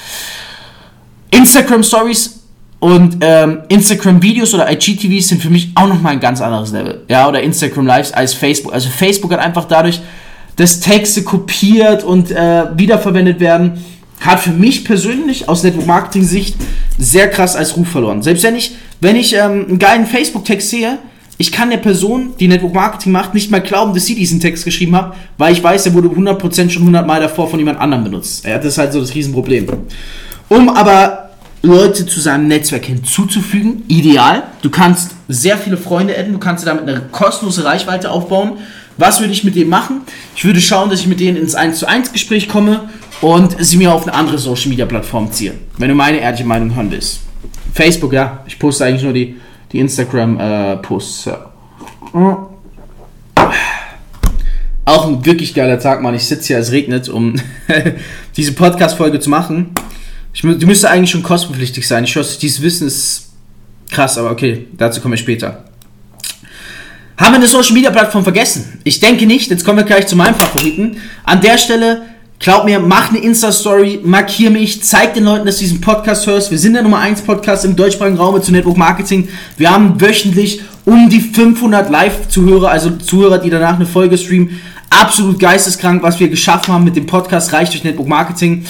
Instagram 1.30 1.82
Stories 1.84 2.40
und 2.80 3.18
ähm, 3.20 3.62
Instagram 3.68 4.20
Videos 4.20 4.52
oder 4.52 4.70
IGTVs 4.70 5.28
sind 5.28 5.40
für 5.40 5.50
mich 5.50 5.70
auch 5.76 5.86
nochmal 5.86 6.14
ein 6.14 6.20
ganz 6.20 6.40
anderes 6.40 6.72
Level. 6.72 7.04
Ja, 7.08 7.28
oder 7.28 7.40
Instagram 7.40 7.86
Lives 7.86 8.12
als 8.12 8.34
Facebook. 8.34 8.74
Also 8.74 8.88
Facebook 8.88 9.32
hat 9.32 9.40
einfach 9.40 9.66
dadurch, 9.66 10.00
dass 10.56 10.80
Texte 10.80 11.22
kopiert 11.22 12.02
und 12.02 12.30
äh, 12.30 12.64
wiederverwendet 12.76 13.38
werden, 13.38 13.84
hat 14.20 14.40
für 14.40 14.50
mich 14.50 14.84
persönlich 14.84 15.48
aus 15.48 15.62
Network 15.62 15.86
Marketing 15.86 16.24
Sicht 16.24 16.56
sehr 16.98 17.28
krass 17.28 17.56
als 17.56 17.76
Ruf 17.76 17.88
verloren. 17.88 18.22
Selbst 18.22 18.42
wenn 18.42 18.56
ich, 18.56 18.76
wenn 19.00 19.16
ich 19.16 19.34
ähm, 19.34 19.66
einen 19.68 19.78
geilen 19.78 20.06
Facebook-Text 20.06 20.70
sehe, 20.70 20.98
ich 21.36 21.50
kann 21.50 21.70
der 21.70 21.78
Person, 21.78 22.34
die 22.38 22.46
Network 22.46 22.74
Marketing 22.74 23.12
macht, 23.12 23.34
nicht 23.34 23.50
mal 23.50 23.60
glauben, 23.60 23.92
dass 23.92 24.06
sie 24.06 24.14
diesen 24.14 24.38
Text 24.38 24.64
geschrieben 24.64 24.94
hat, 24.94 25.14
weil 25.36 25.52
ich 25.52 25.62
weiß, 25.62 25.82
der 25.82 25.94
wurde 25.94 26.08
100% 26.08 26.70
schon 26.70 26.82
100 26.82 27.06
Mal 27.06 27.20
davor 27.20 27.48
von 27.48 27.58
jemand 27.58 27.80
anderem 27.80 28.04
benutzt. 28.04 28.44
Ja, 28.44 28.56
das 28.56 28.66
ist 28.66 28.78
halt 28.78 28.92
so 28.92 29.00
das 29.00 29.14
Riesenproblem. 29.14 29.66
Um 30.48 30.68
aber 30.68 31.30
Leute 31.62 32.06
zu 32.06 32.20
seinem 32.20 32.46
Netzwerk 32.46 32.84
hinzuzufügen, 32.84 33.84
ideal. 33.88 34.44
Du 34.62 34.70
kannst 34.70 35.12
sehr 35.28 35.56
viele 35.56 35.76
Freunde 35.76 36.16
adden, 36.16 36.34
du 36.34 36.38
kannst 36.38 36.66
damit 36.66 36.86
eine 36.86 37.00
kostenlose 37.10 37.64
Reichweite 37.64 38.10
aufbauen. 38.10 38.58
Was 38.96 39.18
würde 39.20 39.32
ich 39.32 39.42
mit 39.42 39.56
denen 39.56 39.70
machen? 39.70 40.02
Ich 40.36 40.44
würde 40.44 40.60
schauen, 40.60 40.90
dass 40.90 41.00
ich 41.00 41.06
mit 41.08 41.18
denen 41.18 41.36
ins 41.36 41.54
1 41.54 41.78
zu 41.78 41.86
1 41.88 42.12
Gespräch 42.12 42.48
komme 42.48 42.88
und 43.22 43.56
sie 43.58 43.78
mir 43.78 43.92
auf 43.92 44.02
eine 44.02 44.14
andere 44.14 44.38
Social 44.38 44.68
Media 44.68 44.86
Plattform 44.86 45.32
ziehe. 45.32 45.54
Wenn 45.78 45.88
du 45.88 45.94
meine 45.94 46.18
ehrliche 46.18 46.44
Meinung 46.44 46.76
hören 46.76 46.90
willst. 46.90 47.20
Facebook, 47.74 48.12
ja. 48.12 48.44
Ich 48.46 48.58
poste 48.58 48.84
eigentlich 48.84 49.02
nur 49.02 49.12
die, 49.12 49.36
die 49.72 49.80
Instagram-Posts. 49.80 51.26
Äh, 51.26 51.30
ja. 52.14 52.48
Auch 54.84 55.08
ein 55.08 55.26
wirklich 55.26 55.54
geiler 55.54 55.80
Tag, 55.80 56.00
Mann. 56.00 56.14
Ich 56.14 56.24
sitze 56.24 56.48
hier, 56.48 56.58
es 56.58 56.70
regnet, 56.70 57.08
um 57.08 57.34
diese 58.36 58.52
Podcast-Folge 58.52 59.18
zu 59.18 59.28
machen. 59.28 59.72
Ich, 60.32 60.42
die 60.42 60.66
müsste 60.66 60.88
eigentlich 60.88 61.10
schon 61.10 61.24
kostenpflichtig 61.24 61.86
sein. 61.88 62.04
Ich 62.04 62.12
schwöre, 62.12 62.26
dieses 62.40 62.62
Wissen 62.62 62.86
ist 62.86 63.32
krass, 63.90 64.18
aber 64.18 64.30
okay, 64.30 64.68
dazu 64.76 65.00
kommen 65.00 65.12
wir 65.12 65.18
später. 65.18 65.64
Haben 67.16 67.32
wir 67.32 67.36
eine 67.36 67.46
Social 67.46 67.74
Media 67.74 67.90
Plattform 67.90 68.22
vergessen? 68.22 68.80
Ich 68.84 69.00
denke 69.00 69.26
nicht. 69.26 69.50
Jetzt 69.50 69.64
kommen 69.64 69.78
wir 69.78 69.84
gleich 69.84 70.06
zu 70.06 70.14
meinem 70.14 70.34
Favoriten. 70.34 70.98
An 71.24 71.40
der 71.40 71.58
Stelle, 71.58 72.02
glaub 72.44 72.66
mir, 72.66 72.78
mach 72.78 73.08
eine 73.08 73.20
Insta-Story, 73.20 74.00
markier 74.04 74.50
mich, 74.50 74.82
zeig 74.82 75.14
den 75.14 75.24
Leuten, 75.24 75.46
dass 75.46 75.56
du 75.56 75.62
diesen 75.62 75.80
Podcast 75.80 76.26
hörst. 76.26 76.50
Wir 76.50 76.58
sind 76.58 76.74
der 76.74 76.82
Nummer 76.82 76.98
1 76.98 77.22
Podcast 77.22 77.64
im 77.64 77.74
deutschsprachigen 77.74 78.18
Raum 78.18 78.40
zu 78.42 78.52
Network 78.52 78.76
Marketing. 78.76 79.30
Wir 79.56 79.70
haben 79.70 79.98
wöchentlich 79.98 80.60
um 80.84 81.08
die 81.08 81.22
500 81.22 81.88
Live-Zuhörer, 81.88 82.70
also 82.70 82.90
Zuhörer, 82.90 83.38
die 83.38 83.48
danach 83.48 83.76
eine 83.76 83.86
Folge 83.86 84.18
streamen. 84.18 84.60
Absolut 84.90 85.38
geisteskrank, 85.38 86.02
was 86.02 86.20
wir 86.20 86.28
geschaffen 86.28 86.74
haben 86.74 86.84
mit 86.84 86.96
dem 86.96 87.06
Podcast, 87.06 87.50
reicht 87.54 87.72
durch 87.72 87.82
Network 87.82 88.08
Marketing. 88.08 88.66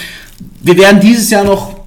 Wir 0.62 0.78
werden 0.78 1.00
dieses 1.00 1.28
Jahr 1.30 1.42
noch 1.42 1.80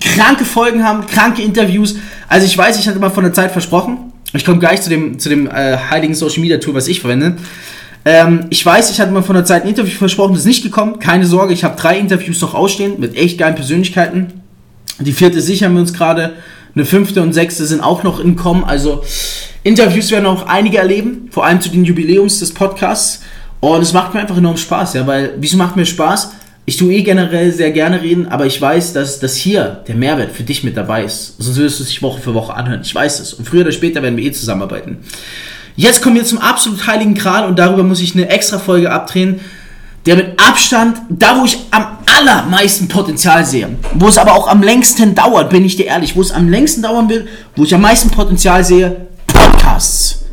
kranke 0.00 0.46
Folgen 0.46 0.82
haben, 0.82 1.06
kranke 1.06 1.42
Interviews. 1.42 1.96
Also 2.26 2.46
ich 2.46 2.56
weiß, 2.56 2.80
ich 2.80 2.88
hatte 2.88 2.98
mal 2.98 3.10
von 3.10 3.24
der 3.24 3.34
Zeit 3.34 3.52
versprochen, 3.52 4.14
ich 4.32 4.46
komme 4.46 4.60
gleich 4.60 4.80
zu 4.80 4.88
dem, 4.88 5.18
zu 5.18 5.28
dem 5.28 5.46
äh, 5.46 5.76
heiligen 5.90 6.14
Social 6.14 6.40
Media 6.40 6.56
Tool, 6.56 6.74
was 6.74 6.88
ich 6.88 7.00
verwende. 7.00 7.36
Ähm, 8.04 8.46
ich 8.50 8.64
weiß, 8.64 8.90
ich 8.90 9.00
hatte 9.00 9.12
mal 9.12 9.22
von 9.22 9.34
der 9.34 9.44
Zeit 9.44 9.62
ein 9.62 9.68
Interview 9.68 9.96
versprochen, 9.96 10.32
das 10.32 10.40
ist 10.40 10.46
nicht 10.46 10.62
gekommen. 10.62 10.98
Keine 10.98 11.26
Sorge, 11.26 11.52
ich 11.52 11.64
habe 11.64 11.80
drei 11.80 11.98
Interviews 11.98 12.40
noch 12.40 12.54
ausstehen 12.54 12.98
mit 12.98 13.16
echt 13.16 13.38
geilen 13.38 13.54
Persönlichkeiten. 13.54 14.42
Die 15.00 15.12
vierte 15.12 15.40
sichern 15.40 15.74
wir 15.74 15.80
uns 15.80 15.92
gerade. 15.92 16.34
Eine 16.74 16.84
fünfte 16.84 17.22
und 17.22 17.32
sechste 17.32 17.66
sind 17.66 17.80
auch 17.80 18.02
noch 18.02 18.20
im 18.20 18.36
Kommen. 18.36 18.64
Also 18.64 19.02
Interviews 19.62 20.10
werden 20.10 20.26
auch 20.26 20.46
einige 20.46 20.78
erleben, 20.78 21.28
vor 21.30 21.44
allem 21.44 21.60
zu 21.60 21.70
den 21.70 21.84
Jubiläums 21.84 22.40
des 22.40 22.52
Podcasts. 22.52 23.22
Und 23.60 23.82
es 23.82 23.92
macht 23.92 24.14
mir 24.14 24.20
einfach 24.20 24.36
enorm 24.36 24.56
Spaß, 24.56 24.94
ja, 24.94 25.06
weil 25.06 25.34
wieso 25.38 25.56
macht 25.56 25.76
mir 25.76 25.84
Spaß? 25.84 26.30
Ich 26.64 26.76
tue 26.76 26.92
eh 26.92 27.02
generell 27.02 27.50
sehr 27.50 27.70
gerne 27.72 28.02
reden, 28.02 28.28
aber 28.28 28.44
ich 28.44 28.60
weiß, 28.60 28.92
dass, 28.92 29.20
dass 29.20 29.34
hier 29.34 29.82
der 29.88 29.94
Mehrwert 29.94 30.32
für 30.32 30.42
dich 30.42 30.62
mit 30.64 30.76
dabei 30.76 31.04
ist. 31.04 31.34
Sonst 31.38 31.56
würdest 31.56 31.78
du 31.78 31.82
es 31.82 31.88
dich 31.88 32.02
Woche 32.02 32.20
für 32.20 32.34
Woche 32.34 32.52
anhören. 32.52 32.82
Ich 32.82 32.94
weiß 32.94 33.20
es. 33.20 33.32
Und 33.32 33.48
früher 33.48 33.62
oder 33.62 33.72
später 33.72 34.02
werden 34.02 34.18
wir 34.18 34.24
eh 34.24 34.32
zusammenarbeiten. 34.32 34.98
Jetzt 35.78 36.02
kommen 36.02 36.16
wir 36.16 36.24
zum 36.24 36.38
absolut 36.38 36.88
heiligen 36.88 37.14
Kral 37.14 37.46
und 37.46 37.56
darüber 37.56 37.84
muss 37.84 38.00
ich 38.00 38.12
eine 38.12 38.28
extra 38.28 38.58
Folge 38.58 38.90
abdrehen, 38.90 39.38
der 40.06 40.16
mit 40.16 40.40
Abstand, 40.44 41.00
da 41.08 41.38
wo 41.38 41.44
ich 41.44 41.56
am 41.70 41.98
allermeisten 42.04 42.88
Potenzial 42.88 43.44
sehe, 43.44 43.76
wo 43.94 44.08
es 44.08 44.18
aber 44.18 44.32
auch 44.32 44.48
am 44.48 44.60
längsten 44.60 45.14
dauert, 45.14 45.50
bin 45.50 45.64
ich 45.64 45.76
dir 45.76 45.86
ehrlich, 45.86 46.16
wo 46.16 46.20
es 46.20 46.32
am 46.32 46.48
längsten 46.48 46.82
dauern 46.82 47.08
will, 47.08 47.28
wo 47.54 47.62
ich 47.62 47.72
am 47.72 47.80
meisten 47.80 48.10
Potenzial 48.10 48.64
sehe, 48.64 49.06
Podcasts. 49.28 50.24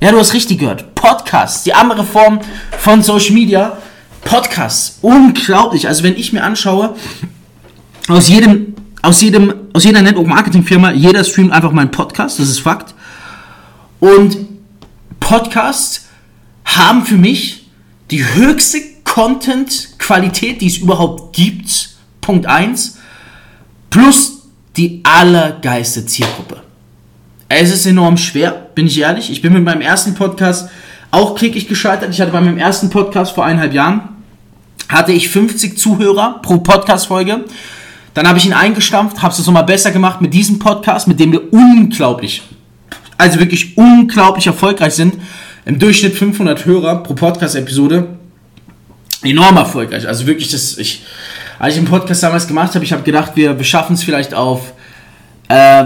Ja, 0.00 0.12
du 0.12 0.18
hast 0.18 0.34
richtig 0.34 0.60
gehört. 0.60 0.94
Podcasts, 0.94 1.64
die 1.64 1.74
andere 1.74 2.04
Form 2.04 2.38
von 2.78 3.02
Social 3.02 3.34
Media 3.34 3.78
Podcasts. 4.24 5.00
Unglaublich. 5.02 5.88
Also 5.88 6.04
wenn 6.04 6.14
ich 6.14 6.32
mir 6.32 6.44
anschaue, 6.44 6.94
aus 8.06 8.28
jedem, 8.28 8.76
aus 9.02 9.20
jedem, 9.20 9.52
aus 9.72 9.82
jeder 9.82 10.00
Network 10.02 10.28
Marketing 10.28 10.62
Firma, 10.62 10.92
jeder 10.92 11.24
streamt 11.24 11.50
einfach 11.50 11.72
mal 11.72 11.80
einen 11.80 11.90
Podcast, 11.90 12.38
das 12.38 12.48
ist 12.48 12.60
Fakt. 12.60 12.94
Und 13.98 14.51
Podcasts 15.32 16.08
haben 16.66 17.06
für 17.06 17.16
mich 17.16 17.70
die 18.10 18.22
höchste 18.34 18.82
Content-Qualität, 19.02 20.60
die 20.60 20.66
es 20.66 20.76
überhaupt 20.76 21.34
gibt. 21.34 21.96
Punkt 22.20 22.44
1. 22.44 22.98
Plus 23.88 24.42
die 24.76 25.00
allergeiste 25.04 26.04
Zielgruppe. 26.04 26.60
Es 27.48 27.72
ist 27.72 27.86
enorm 27.86 28.18
schwer, 28.18 28.50
bin 28.74 28.86
ich 28.86 29.00
ehrlich. 29.00 29.30
Ich 29.30 29.40
bin 29.40 29.54
mit 29.54 29.64
meinem 29.64 29.80
ersten 29.80 30.12
Podcast 30.14 30.68
auch 31.10 31.34
klickig 31.34 31.66
gescheitert. 31.66 32.10
Ich 32.10 32.20
hatte 32.20 32.32
bei 32.32 32.42
meinem 32.42 32.58
ersten 32.58 32.90
Podcast 32.90 33.32
vor 33.32 33.46
eineinhalb 33.46 33.72
Jahren 33.72 34.10
hatte 34.90 35.12
ich 35.12 35.30
50 35.30 35.78
Zuhörer 35.78 36.42
pro 36.42 36.58
Podcast-Folge. 36.58 37.46
Dann 38.12 38.28
habe 38.28 38.36
ich 38.36 38.44
ihn 38.44 38.52
eingestampft, 38.52 39.22
habe 39.22 39.32
es 39.32 39.46
nochmal 39.46 39.64
besser 39.64 39.92
gemacht 39.92 40.20
mit 40.20 40.34
diesem 40.34 40.58
Podcast, 40.58 41.08
mit 41.08 41.18
dem 41.18 41.32
wir 41.32 41.50
unglaublich, 41.54 42.42
also 43.22 43.38
wirklich 43.38 43.78
unglaublich 43.78 44.46
erfolgreich 44.46 44.94
sind. 44.94 45.14
Im 45.64 45.78
Durchschnitt 45.78 46.14
500 46.14 46.64
Hörer 46.66 47.02
pro 47.02 47.14
Podcast-Episode. 47.14 48.08
Enorm 49.22 49.56
erfolgreich. 49.56 50.08
Also 50.08 50.26
wirklich, 50.26 50.50
das, 50.50 50.76
ich, 50.76 51.04
als 51.58 51.74
ich 51.74 51.80
den 51.80 51.88
Podcast 51.88 52.22
damals 52.22 52.48
gemacht 52.48 52.74
habe, 52.74 52.84
ich 52.84 52.92
habe 52.92 53.04
gedacht, 53.04 53.32
wir, 53.36 53.56
wir 53.56 53.64
schaffen 53.64 53.94
es 53.94 54.02
vielleicht 54.02 54.34
auf, 54.34 54.72
äh, 55.48 55.84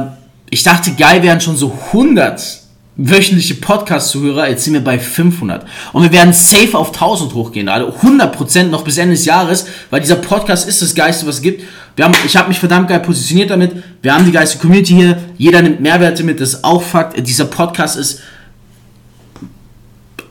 ich 0.49 0.63
dachte, 0.63 0.93
geil 0.93 1.23
wären 1.23 1.41
schon 1.41 1.57
so 1.57 1.79
100 1.89 2.66
wöchentliche 2.97 3.55
Podcast-Zuhörer, 3.57 4.49
jetzt 4.49 4.65
sind 4.65 4.73
wir 4.73 4.83
bei 4.83 4.99
500. 4.99 5.67
Und 5.93 6.03
wir 6.03 6.13
werden 6.13 6.33
safe 6.33 6.77
auf 6.77 6.89
1000 6.89 7.35
hochgehen, 7.35 7.69
also 7.69 7.89
100% 7.89 8.65
noch 8.65 8.85
bis 8.85 8.97
Ende 8.97 9.15
des 9.15 9.27
Jahres, 9.27 9.67
weil 9.91 10.01
dieser 10.01 10.17
Podcast 10.17 10.67
ist 10.67 10.81
das 10.81 10.95
Geiste, 10.95 11.27
was 11.27 11.37
es 11.37 11.43
gibt. 11.43 11.63
Wir 11.95 12.05
haben, 12.05 12.15
ich 12.25 12.37
habe 12.37 12.49
mich 12.49 12.59
verdammt 12.59 12.89
geil 12.89 13.01
positioniert 13.01 13.51
damit. 13.51 13.73
Wir 14.03 14.15
haben 14.15 14.25
die 14.25 14.33
geiste 14.33 14.59
Community 14.59 14.95
hier. 14.95 15.19
Jeder 15.37 15.63
nimmt 15.63 15.81
Mehrwerte 15.81 16.25
mit, 16.25 16.41
das 16.41 16.55
ist 16.55 16.65
auch 16.65 16.83
Fakt. 16.83 17.27
Dieser 17.27 17.47
Podcast 17.47 17.97
ist 17.97 18.21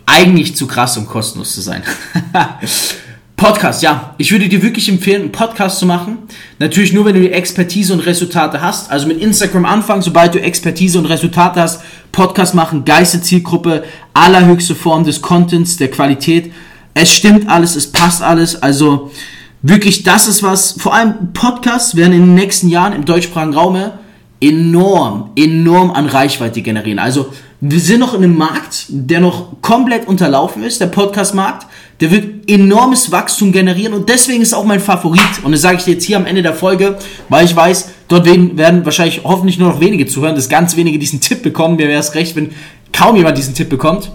eigentlich 0.05 0.55
zu 0.55 0.67
krass, 0.67 0.97
um 0.97 1.07
kostenlos 1.07 1.53
zu 1.53 1.61
sein. 1.61 1.83
Podcast, 3.37 3.83
ja. 3.83 4.15
Ich 4.17 4.31
würde 4.31 4.47
dir 4.47 4.61
wirklich 4.61 4.87
empfehlen, 4.87 5.23
einen 5.23 5.31
Podcast 5.31 5.79
zu 5.79 5.85
machen. 5.85 6.19
Natürlich 6.57 6.93
nur, 6.93 7.03
wenn 7.03 7.15
du 7.15 7.21
die 7.21 7.31
Expertise 7.31 7.91
und 7.91 7.99
Resultate 7.99 8.61
hast. 8.61 8.89
Also 8.89 9.07
mit 9.07 9.21
Instagram 9.21 9.65
anfangen, 9.65 10.01
sobald 10.01 10.33
du 10.35 10.41
Expertise 10.41 10.97
und 10.97 11.05
Resultate 11.05 11.59
hast. 11.59 11.81
Podcast 12.13 12.55
machen, 12.55 12.85
geiste 12.85 13.21
Zielgruppe, 13.21 13.83
allerhöchste 14.13 14.73
Form 14.73 15.03
des 15.03 15.21
Contents, 15.21 15.75
der 15.75 15.91
Qualität. 15.91 16.53
Es 16.93 17.13
stimmt 17.13 17.49
alles, 17.49 17.75
es 17.75 17.91
passt 17.91 18.21
alles. 18.21 18.63
Also 18.63 19.11
wirklich, 19.61 20.03
das 20.03 20.29
ist 20.29 20.41
was. 20.41 20.75
Vor 20.77 20.93
allem 20.93 21.33
Podcasts 21.33 21.97
werden 21.97 22.13
in 22.13 22.21
den 22.21 22.35
nächsten 22.35 22.69
Jahren 22.69 22.93
im 22.93 23.03
deutschsprachigen 23.03 23.53
Raum 23.53 23.91
enorm, 24.39 25.31
enorm 25.35 25.91
an 25.91 26.07
Reichweite 26.07 26.61
generieren. 26.61 26.99
Also 26.99 27.33
wir 27.61 27.79
sind 27.79 27.99
noch 27.99 28.13
in 28.13 28.23
einem 28.23 28.37
Markt, 28.37 28.85
der 28.89 29.19
noch 29.19 29.61
komplett 29.61 30.07
unterlaufen 30.07 30.63
ist, 30.63 30.81
der 30.81 30.87
Podcast-Markt. 30.87 31.65
Der 32.01 32.11
wird 32.11 32.49
enormes 32.49 33.11
Wachstum 33.11 33.51
generieren 33.51 33.93
und 33.93 34.09
deswegen 34.09 34.41
ist 34.41 34.53
auch 34.53 34.65
mein 34.65 34.81
Favorit. 34.81 35.21
Und 35.43 35.53
das 35.53 35.61
sage 35.61 35.77
ich 35.77 35.83
dir 35.85 35.93
jetzt 35.93 36.03
hier 36.03 36.17
am 36.17 36.25
Ende 36.25 36.41
der 36.41 36.53
Folge, 36.53 36.97
weil 37.29 37.45
ich 37.45 37.55
weiß, 37.55 37.89
dort 38.09 38.25
werden 38.25 38.83
wahrscheinlich 38.83 39.21
hoffentlich 39.23 39.57
nur 39.57 39.69
noch 39.69 39.79
wenige 39.79 40.05
zuhören, 40.05 40.35
dass 40.35 40.49
ganz 40.49 40.75
wenige 40.75 40.99
diesen 40.99 41.21
Tipp 41.21 41.41
bekommen. 41.41 41.77
Mir 41.77 41.87
wäre 41.87 41.99
es 41.99 42.13
recht, 42.13 42.35
wenn 42.35 42.51
kaum 42.91 43.15
jemand 43.15 43.37
diesen 43.37 43.53
Tipp 43.53 43.69
bekommt. 43.69 44.11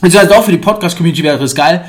Beziehungsweise 0.00 0.36
auch 0.36 0.44
für 0.44 0.50
die 0.50 0.58
Podcast-Community 0.58 1.22
wäre 1.22 1.42
es 1.42 1.54
geil. 1.54 1.84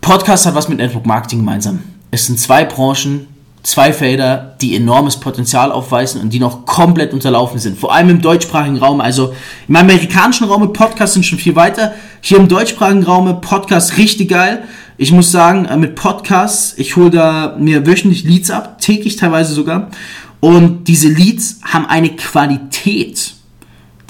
Podcast 0.00 0.46
hat 0.46 0.54
was 0.54 0.68
mit 0.68 0.78
Network 0.78 1.06
Marketing 1.06 1.38
gemeinsam. 1.38 1.82
Es 2.10 2.26
sind 2.26 2.38
zwei 2.38 2.64
Branchen, 2.64 3.26
zwei 3.64 3.92
Felder, 3.92 4.56
die 4.60 4.76
enormes 4.76 5.18
Potenzial 5.18 5.72
aufweisen 5.72 6.20
und 6.20 6.32
die 6.32 6.38
noch 6.38 6.66
komplett 6.66 7.12
unterlaufen 7.12 7.58
sind. 7.58 7.78
Vor 7.78 7.92
allem 7.92 8.10
im 8.10 8.20
deutschsprachigen 8.20 8.76
Raum. 8.76 9.00
Also 9.00 9.34
im 9.66 9.74
amerikanischen 9.74 10.46
Raum 10.46 10.72
Podcasts 10.72 11.14
sind 11.14 11.24
schon 11.24 11.38
viel 11.38 11.56
weiter. 11.56 11.94
Hier 12.20 12.36
im 12.36 12.46
deutschsprachigen 12.46 13.02
Raum 13.02 13.40
Podcast 13.40 13.96
richtig 13.96 14.28
geil. 14.28 14.64
Ich 14.98 15.10
muss 15.10 15.32
sagen, 15.32 15.64
äh, 15.64 15.76
mit 15.76 15.96
Podcasts, 15.96 16.74
ich 16.76 16.94
hole 16.94 17.10
da 17.10 17.56
mir 17.58 17.86
wöchentlich 17.86 18.24
Leads 18.24 18.50
ab, 18.50 18.80
täglich 18.80 19.16
teilweise 19.16 19.54
sogar. 19.54 19.88
Und 20.40 20.84
diese 20.84 21.08
Leads 21.08 21.60
haben 21.64 21.86
eine 21.86 22.10
Qualität, 22.10 23.32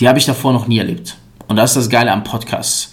die 0.00 0.08
habe 0.08 0.18
ich 0.18 0.26
davor 0.26 0.52
noch 0.52 0.66
nie 0.66 0.78
erlebt. 0.78 1.16
Und 1.46 1.56
das 1.56 1.70
ist 1.70 1.76
das 1.76 1.90
Geile 1.90 2.10
am 2.10 2.24
Podcast. 2.24 2.92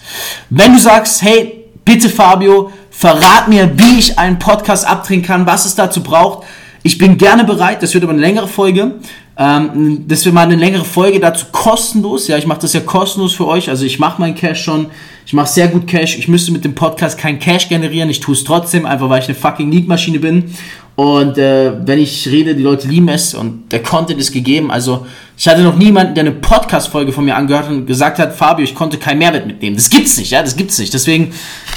Wenn 0.51 0.74
du 0.74 0.80
sagst, 0.80 1.24
hey, 1.24 1.65
bitte 1.84 2.08
Fabio, 2.08 2.72
verrat 3.01 3.48
mir, 3.48 3.72
wie 3.79 3.98
ich 3.98 4.20
einen 4.20 4.38
Podcast 4.38 4.88
abdrehen 4.88 5.24
kann, 5.24 5.48
was 5.48 5.65
es 5.65 5.74
dazu 5.74 6.03
braucht. 6.03 6.46
Ich 6.84 7.00
bin 7.00 7.17
gerne 7.17 7.43
bereit, 7.43 7.81
das 7.81 7.96
wird 7.96 8.03
aber 8.03 8.13
eine 8.13 8.22
längere 8.22 8.48
Folge. 8.48 8.93
Ähm, 9.38 10.05
das 10.08 10.24
wird 10.24 10.36
mal 10.36 10.43
eine 10.43 10.55
längere 10.55 10.86
Folge 10.86 11.20
dazu 11.20 11.48
kostenlos. 11.51 12.27
Ja, 12.27 12.38
ich 12.38 12.46
mache 12.46 12.62
das 12.62 12.74
ja 12.74 12.79
kostenlos 12.81 13.34
für 13.34 13.48
euch. 13.48 13.70
Also 13.70 13.86
ich 13.86 13.98
mache 13.98 14.22
meinen 14.22 14.36
Cash 14.36 14.63
schon. 14.63 14.91
Ich 15.25 15.34
mache 15.34 15.48
sehr 15.48 15.67
gut 15.70 15.88
Cash. 15.88 16.15
Ich 16.20 16.27
müsste 16.27 16.51
mit 16.51 16.63
dem 16.63 16.75
Podcast 16.75 17.17
kein 17.17 17.39
Cash 17.39 17.70
generieren. 17.70 18.08
Ich 18.12 18.20
tue 18.20 18.36
es 18.36 18.43
trotzdem, 18.43 18.86
einfach 18.86 19.10
weil 19.10 19.22
ich 19.24 19.27
eine 19.27 19.36
fucking 19.36 19.72
Lead-Maschine 19.72 20.20
bin. 20.20 20.53
Und 20.95 21.38
äh, 21.38 21.71
wenn 21.86 22.00
ich 22.00 22.27
rede, 22.27 22.53
die 22.53 22.63
Leute 22.63 22.88
lieben 22.88 23.07
es 23.07 23.33
und 23.33 23.71
der 23.71 23.81
Content 23.81 24.19
ist 24.19 24.31
gegeben. 24.31 24.69
Also 24.69 25.05
ich 25.38 25.48
hatte 25.48 25.62
noch 25.62 25.75
niemanden, 25.75 26.13
der 26.13 26.24
eine 26.25 26.33
Podcast-Folge 26.33 27.12
von 27.12 27.25
mir 27.25 27.36
angehört 27.36 27.69
und 27.69 27.86
gesagt 27.86 28.19
hat, 28.19 28.36
Fabio, 28.36 28.63
ich 28.63 28.75
konnte 28.75 28.98
kein 28.98 29.17
Mehrwert 29.17 29.48
mitnehmen. 29.48 29.75
Das 29.75 29.89
gibt's 29.89 30.17
nicht, 30.17 30.31
ja, 30.31 30.43
das 30.43 30.55
gibt's 30.55 30.77
nicht. 30.77 30.93
Deswegen 30.93 31.31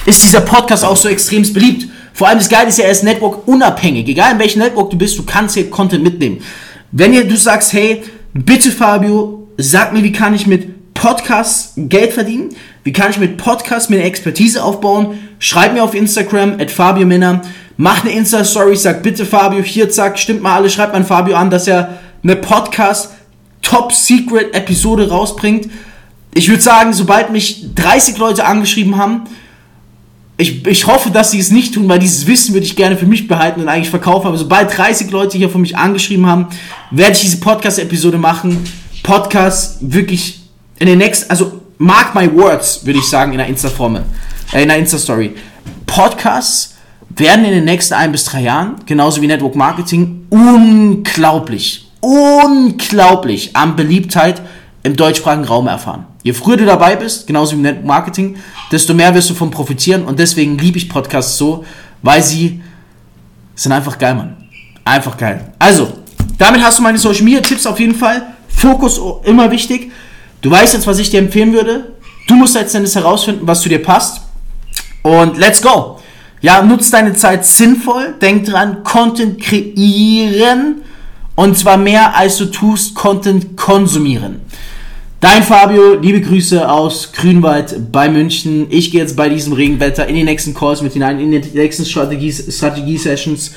ist 0.04 0.22
dieser 0.22 0.40
Podcast 0.40 0.84
auch 0.84 0.96
so 0.96 1.08
extrem 1.08 1.50
beliebt. 1.52 1.88
Vor 2.12 2.28
allem 2.28 2.38
das 2.38 2.48
Geile 2.48 2.68
ist 2.68 2.78
ja, 2.78 2.84
er 2.84 2.90
ist 2.90 3.04
Network 3.04 3.48
unabhängig. 3.48 4.06
Egal 4.08 4.32
in 4.32 4.38
welchem 4.38 4.58
Network 4.58 4.90
du 4.90 4.98
bist, 4.98 5.16
du 5.18 5.22
kannst 5.22 5.54
hier 5.54 5.70
Content 5.70 6.02
mitnehmen. 6.02 6.38
Wenn 6.92 7.12
ihr, 7.12 7.26
du 7.26 7.36
sagst, 7.36 7.72
hey, 7.72 8.02
bitte 8.34 8.70
Fabio, 8.70 9.48
sag 9.56 9.92
mir, 9.92 10.02
wie 10.02 10.12
kann 10.12 10.34
ich 10.34 10.46
mit 10.46 10.94
Podcasts 10.94 11.72
Geld 11.76 12.12
verdienen? 12.12 12.50
Wie 12.84 12.92
kann 12.92 13.10
ich 13.10 13.18
mit 13.18 13.36
Podcasts 13.36 13.88
mir 13.88 13.96
eine 13.96 14.04
Expertise 14.04 14.62
aufbauen? 14.62 15.18
Schreib 15.38 15.72
mir 15.72 15.82
auf 15.82 15.94
Instagram, 15.94 16.60
at 16.60 16.70
Fabio 16.70 17.06
Männer. 17.06 17.42
Mach 17.76 18.04
eine 18.04 18.12
Insta-Story, 18.12 18.76
sag 18.76 19.02
bitte 19.02 19.26
Fabio, 19.26 19.62
hier, 19.62 19.90
zack, 19.90 20.18
stimmt 20.18 20.42
mal 20.42 20.54
alle, 20.54 20.70
schreibt 20.70 20.92
mal 20.92 21.04
Fabio 21.04 21.36
an, 21.36 21.50
dass 21.50 21.66
er 21.66 21.98
eine 22.22 22.36
Podcast 22.36 23.10
Top-Secret-Episode 23.62 25.08
rausbringt. 25.08 25.68
Ich 26.34 26.48
würde 26.48 26.62
sagen, 26.62 26.92
sobald 26.92 27.30
mich 27.30 27.74
30 27.74 28.18
Leute 28.18 28.44
angeschrieben 28.44 28.96
haben, 28.96 29.24
ich, 30.36 30.66
ich 30.66 30.86
hoffe, 30.86 31.10
dass 31.10 31.30
sie 31.30 31.38
es 31.38 31.50
nicht 31.50 31.74
tun, 31.74 31.88
weil 31.88 32.00
dieses 32.00 32.26
Wissen 32.26 32.54
würde 32.54 32.66
ich 32.66 32.74
gerne 32.74 32.96
für 32.96 33.06
mich 33.06 33.28
behalten 33.28 33.60
und 33.60 33.68
eigentlich 33.68 33.90
verkaufen. 33.90 34.26
Aber 34.26 34.36
sobald 34.36 34.76
30 34.76 35.10
Leute 35.10 35.38
hier 35.38 35.48
von 35.48 35.60
mich 35.60 35.76
angeschrieben 35.76 36.26
haben, 36.26 36.48
werde 36.90 37.12
ich 37.12 37.20
diese 37.20 37.38
Podcast-Episode 37.38 38.18
machen. 38.18 38.64
Podcast 39.02 39.78
wirklich 39.80 40.40
in 40.78 40.86
den 40.86 40.98
nächsten, 40.98 41.30
also 41.30 41.60
mark 41.78 42.14
my 42.14 42.32
words, 42.34 42.84
würde 42.84 42.98
ich 42.98 43.04
sagen, 43.04 43.32
in 43.32 43.38
der 43.38 43.46
Insta-Formel, 43.46 44.02
äh, 44.52 44.62
in 44.62 44.68
der 44.68 44.78
Insta-Story. 44.78 45.34
Podcasts 45.86 46.73
werden 47.16 47.44
in 47.44 47.52
den 47.52 47.64
nächsten 47.64 47.94
ein 47.94 48.12
bis 48.12 48.24
drei 48.24 48.42
Jahren, 48.42 48.76
genauso 48.86 49.22
wie 49.22 49.26
Network 49.26 49.54
Marketing, 49.54 50.26
unglaublich, 50.30 51.90
unglaublich 52.00 53.54
an 53.54 53.76
Beliebtheit 53.76 54.42
im 54.82 54.96
deutschsprachigen 54.96 55.44
Raum 55.44 55.66
erfahren. 55.66 56.06
Je 56.22 56.32
früher 56.32 56.56
du 56.56 56.64
dabei 56.64 56.96
bist, 56.96 57.26
genauso 57.26 57.56
wie 57.56 57.60
Network 57.60 57.86
Marketing, 57.86 58.36
desto 58.72 58.94
mehr 58.94 59.14
wirst 59.14 59.30
du 59.30 59.34
von 59.34 59.50
profitieren 59.50 60.04
und 60.04 60.18
deswegen 60.18 60.58
liebe 60.58 60.78
ich 60.78 60.88
Podcasts 60.88 61.36
so, 61.36 61.64
weil 62.02 62.22
sie 62.22 62.62
sind 63.54 63.72
einfach 63.72 63.98
geil, 63.98 64.14
Mann. 64.14 64.36
Einfach 64.84 65.16
geil. 65.16 65.52
Also, 65.58 65.92
damit 66.38 66.62
hast 66.62 66.78
du 66.78 66.82
meine 66.82 66.98
Social 66.98 67.22
Media 67.22 67.40
Tipps 67.40 67.66
auf 67.66 67.78
jeden 67.80 67.94
Fall. 67.94 68.34
Fokus 68.48 69.00
immer 69.24 69.50
wichtig. 69.50 69.92
Du 70.40 70.50
weißt 70.50 70.74
jetzt, 70.74 70.86
was 70.86 70.98
ich 70.98 71.10
dir 71.10 71.20
empfehlen 71.20 71.52
würde. 71.52 71.92
Du 72.26 72.34
musst 72.34 72.54
letztendlich 72.54 72.94
herausfinden, 72.94 73.46
was 73.46 73.60
zu 73.60 73.68
dir 73.68 73.82
passt. 73.82 74.20
Und 75.02 75.38
let's 75.38 75.62
go. 75.62 75.98
Ja, 76.44 76.60
nutzt 76.60 76.92
deine 76.92 77.14
Zeit 77.14 77.46
sinnvoll. 77.46 78.16
Denk 78.20 78.44
dran, 78.44 78.84
Content 78.84 79.40
kreieren. 79.40 80.82
Und 81.36 81.56
zwar 81.56 81.78
mehr 81.78 82.14
als 82.18 82.36
du 82.36 82.44
tust, 82.44 82.94
Content 82.94 83.56
konsumieren. 83.56 84.42
Dein 85.20 85.42
Fabio, 85.42 85.94
liebe 85.94 86.20
Grüße 86.20 86.70
aus 86.70 87.12
Grünwald 87.12 87.90
bei 87.90 88.10
München. 88.10 88.66
Ich 88.68 88.90
gehe 88.90 89.00
jetzt 89.00 89.16
bei 89.16 89.30
diesem 89.30 89.54
Regenwetter 89.54 90.06
in 90.06 90.16
die 90.16 90.22
nächsten 90.22 90.52
Calls 90.52 90.82
mit 90.82 90.92
hinein, 90.92 91.18
in 91.18 91.30
die 91.30 91.48
nächsten 91.54 91.86
Strategie-Sessions. 91.86 93.52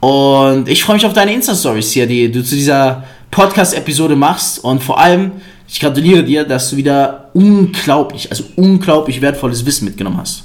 Und 0.00 0.70
ich 0.70 0.82
freue 0.82 0.96
mich 0.96 1.04
auf 1.04 1.12
deine 1.12 1.34
Insta-Stories 1.34 1.92
hier, 1.92 2.06
die 2.06 2.32
du 2.32 2.42
zu 2.42 2.54
dieser 2.54 3.04
Podcast-Episode 3.30 4.16
machst. 4.16 4.64
Und 4.64 4.82
vor 4.82 4.98
allem, 4.98 5.32
ich 5.68 5.80
gratuliere 5.80 6.24
dir, 6.24 6.44
dass 6.44 6.70
du 6.70 6.78
wieder 6.78 7.28
unglaublich, 7.34 8.30
also 8.30 8.44
unglaublich 8.56 9.20
wertvolles 9.20 9.66
Wissen 9.66 9.84
mitgenommen 9.84 10.16
hast. 10.16 10.44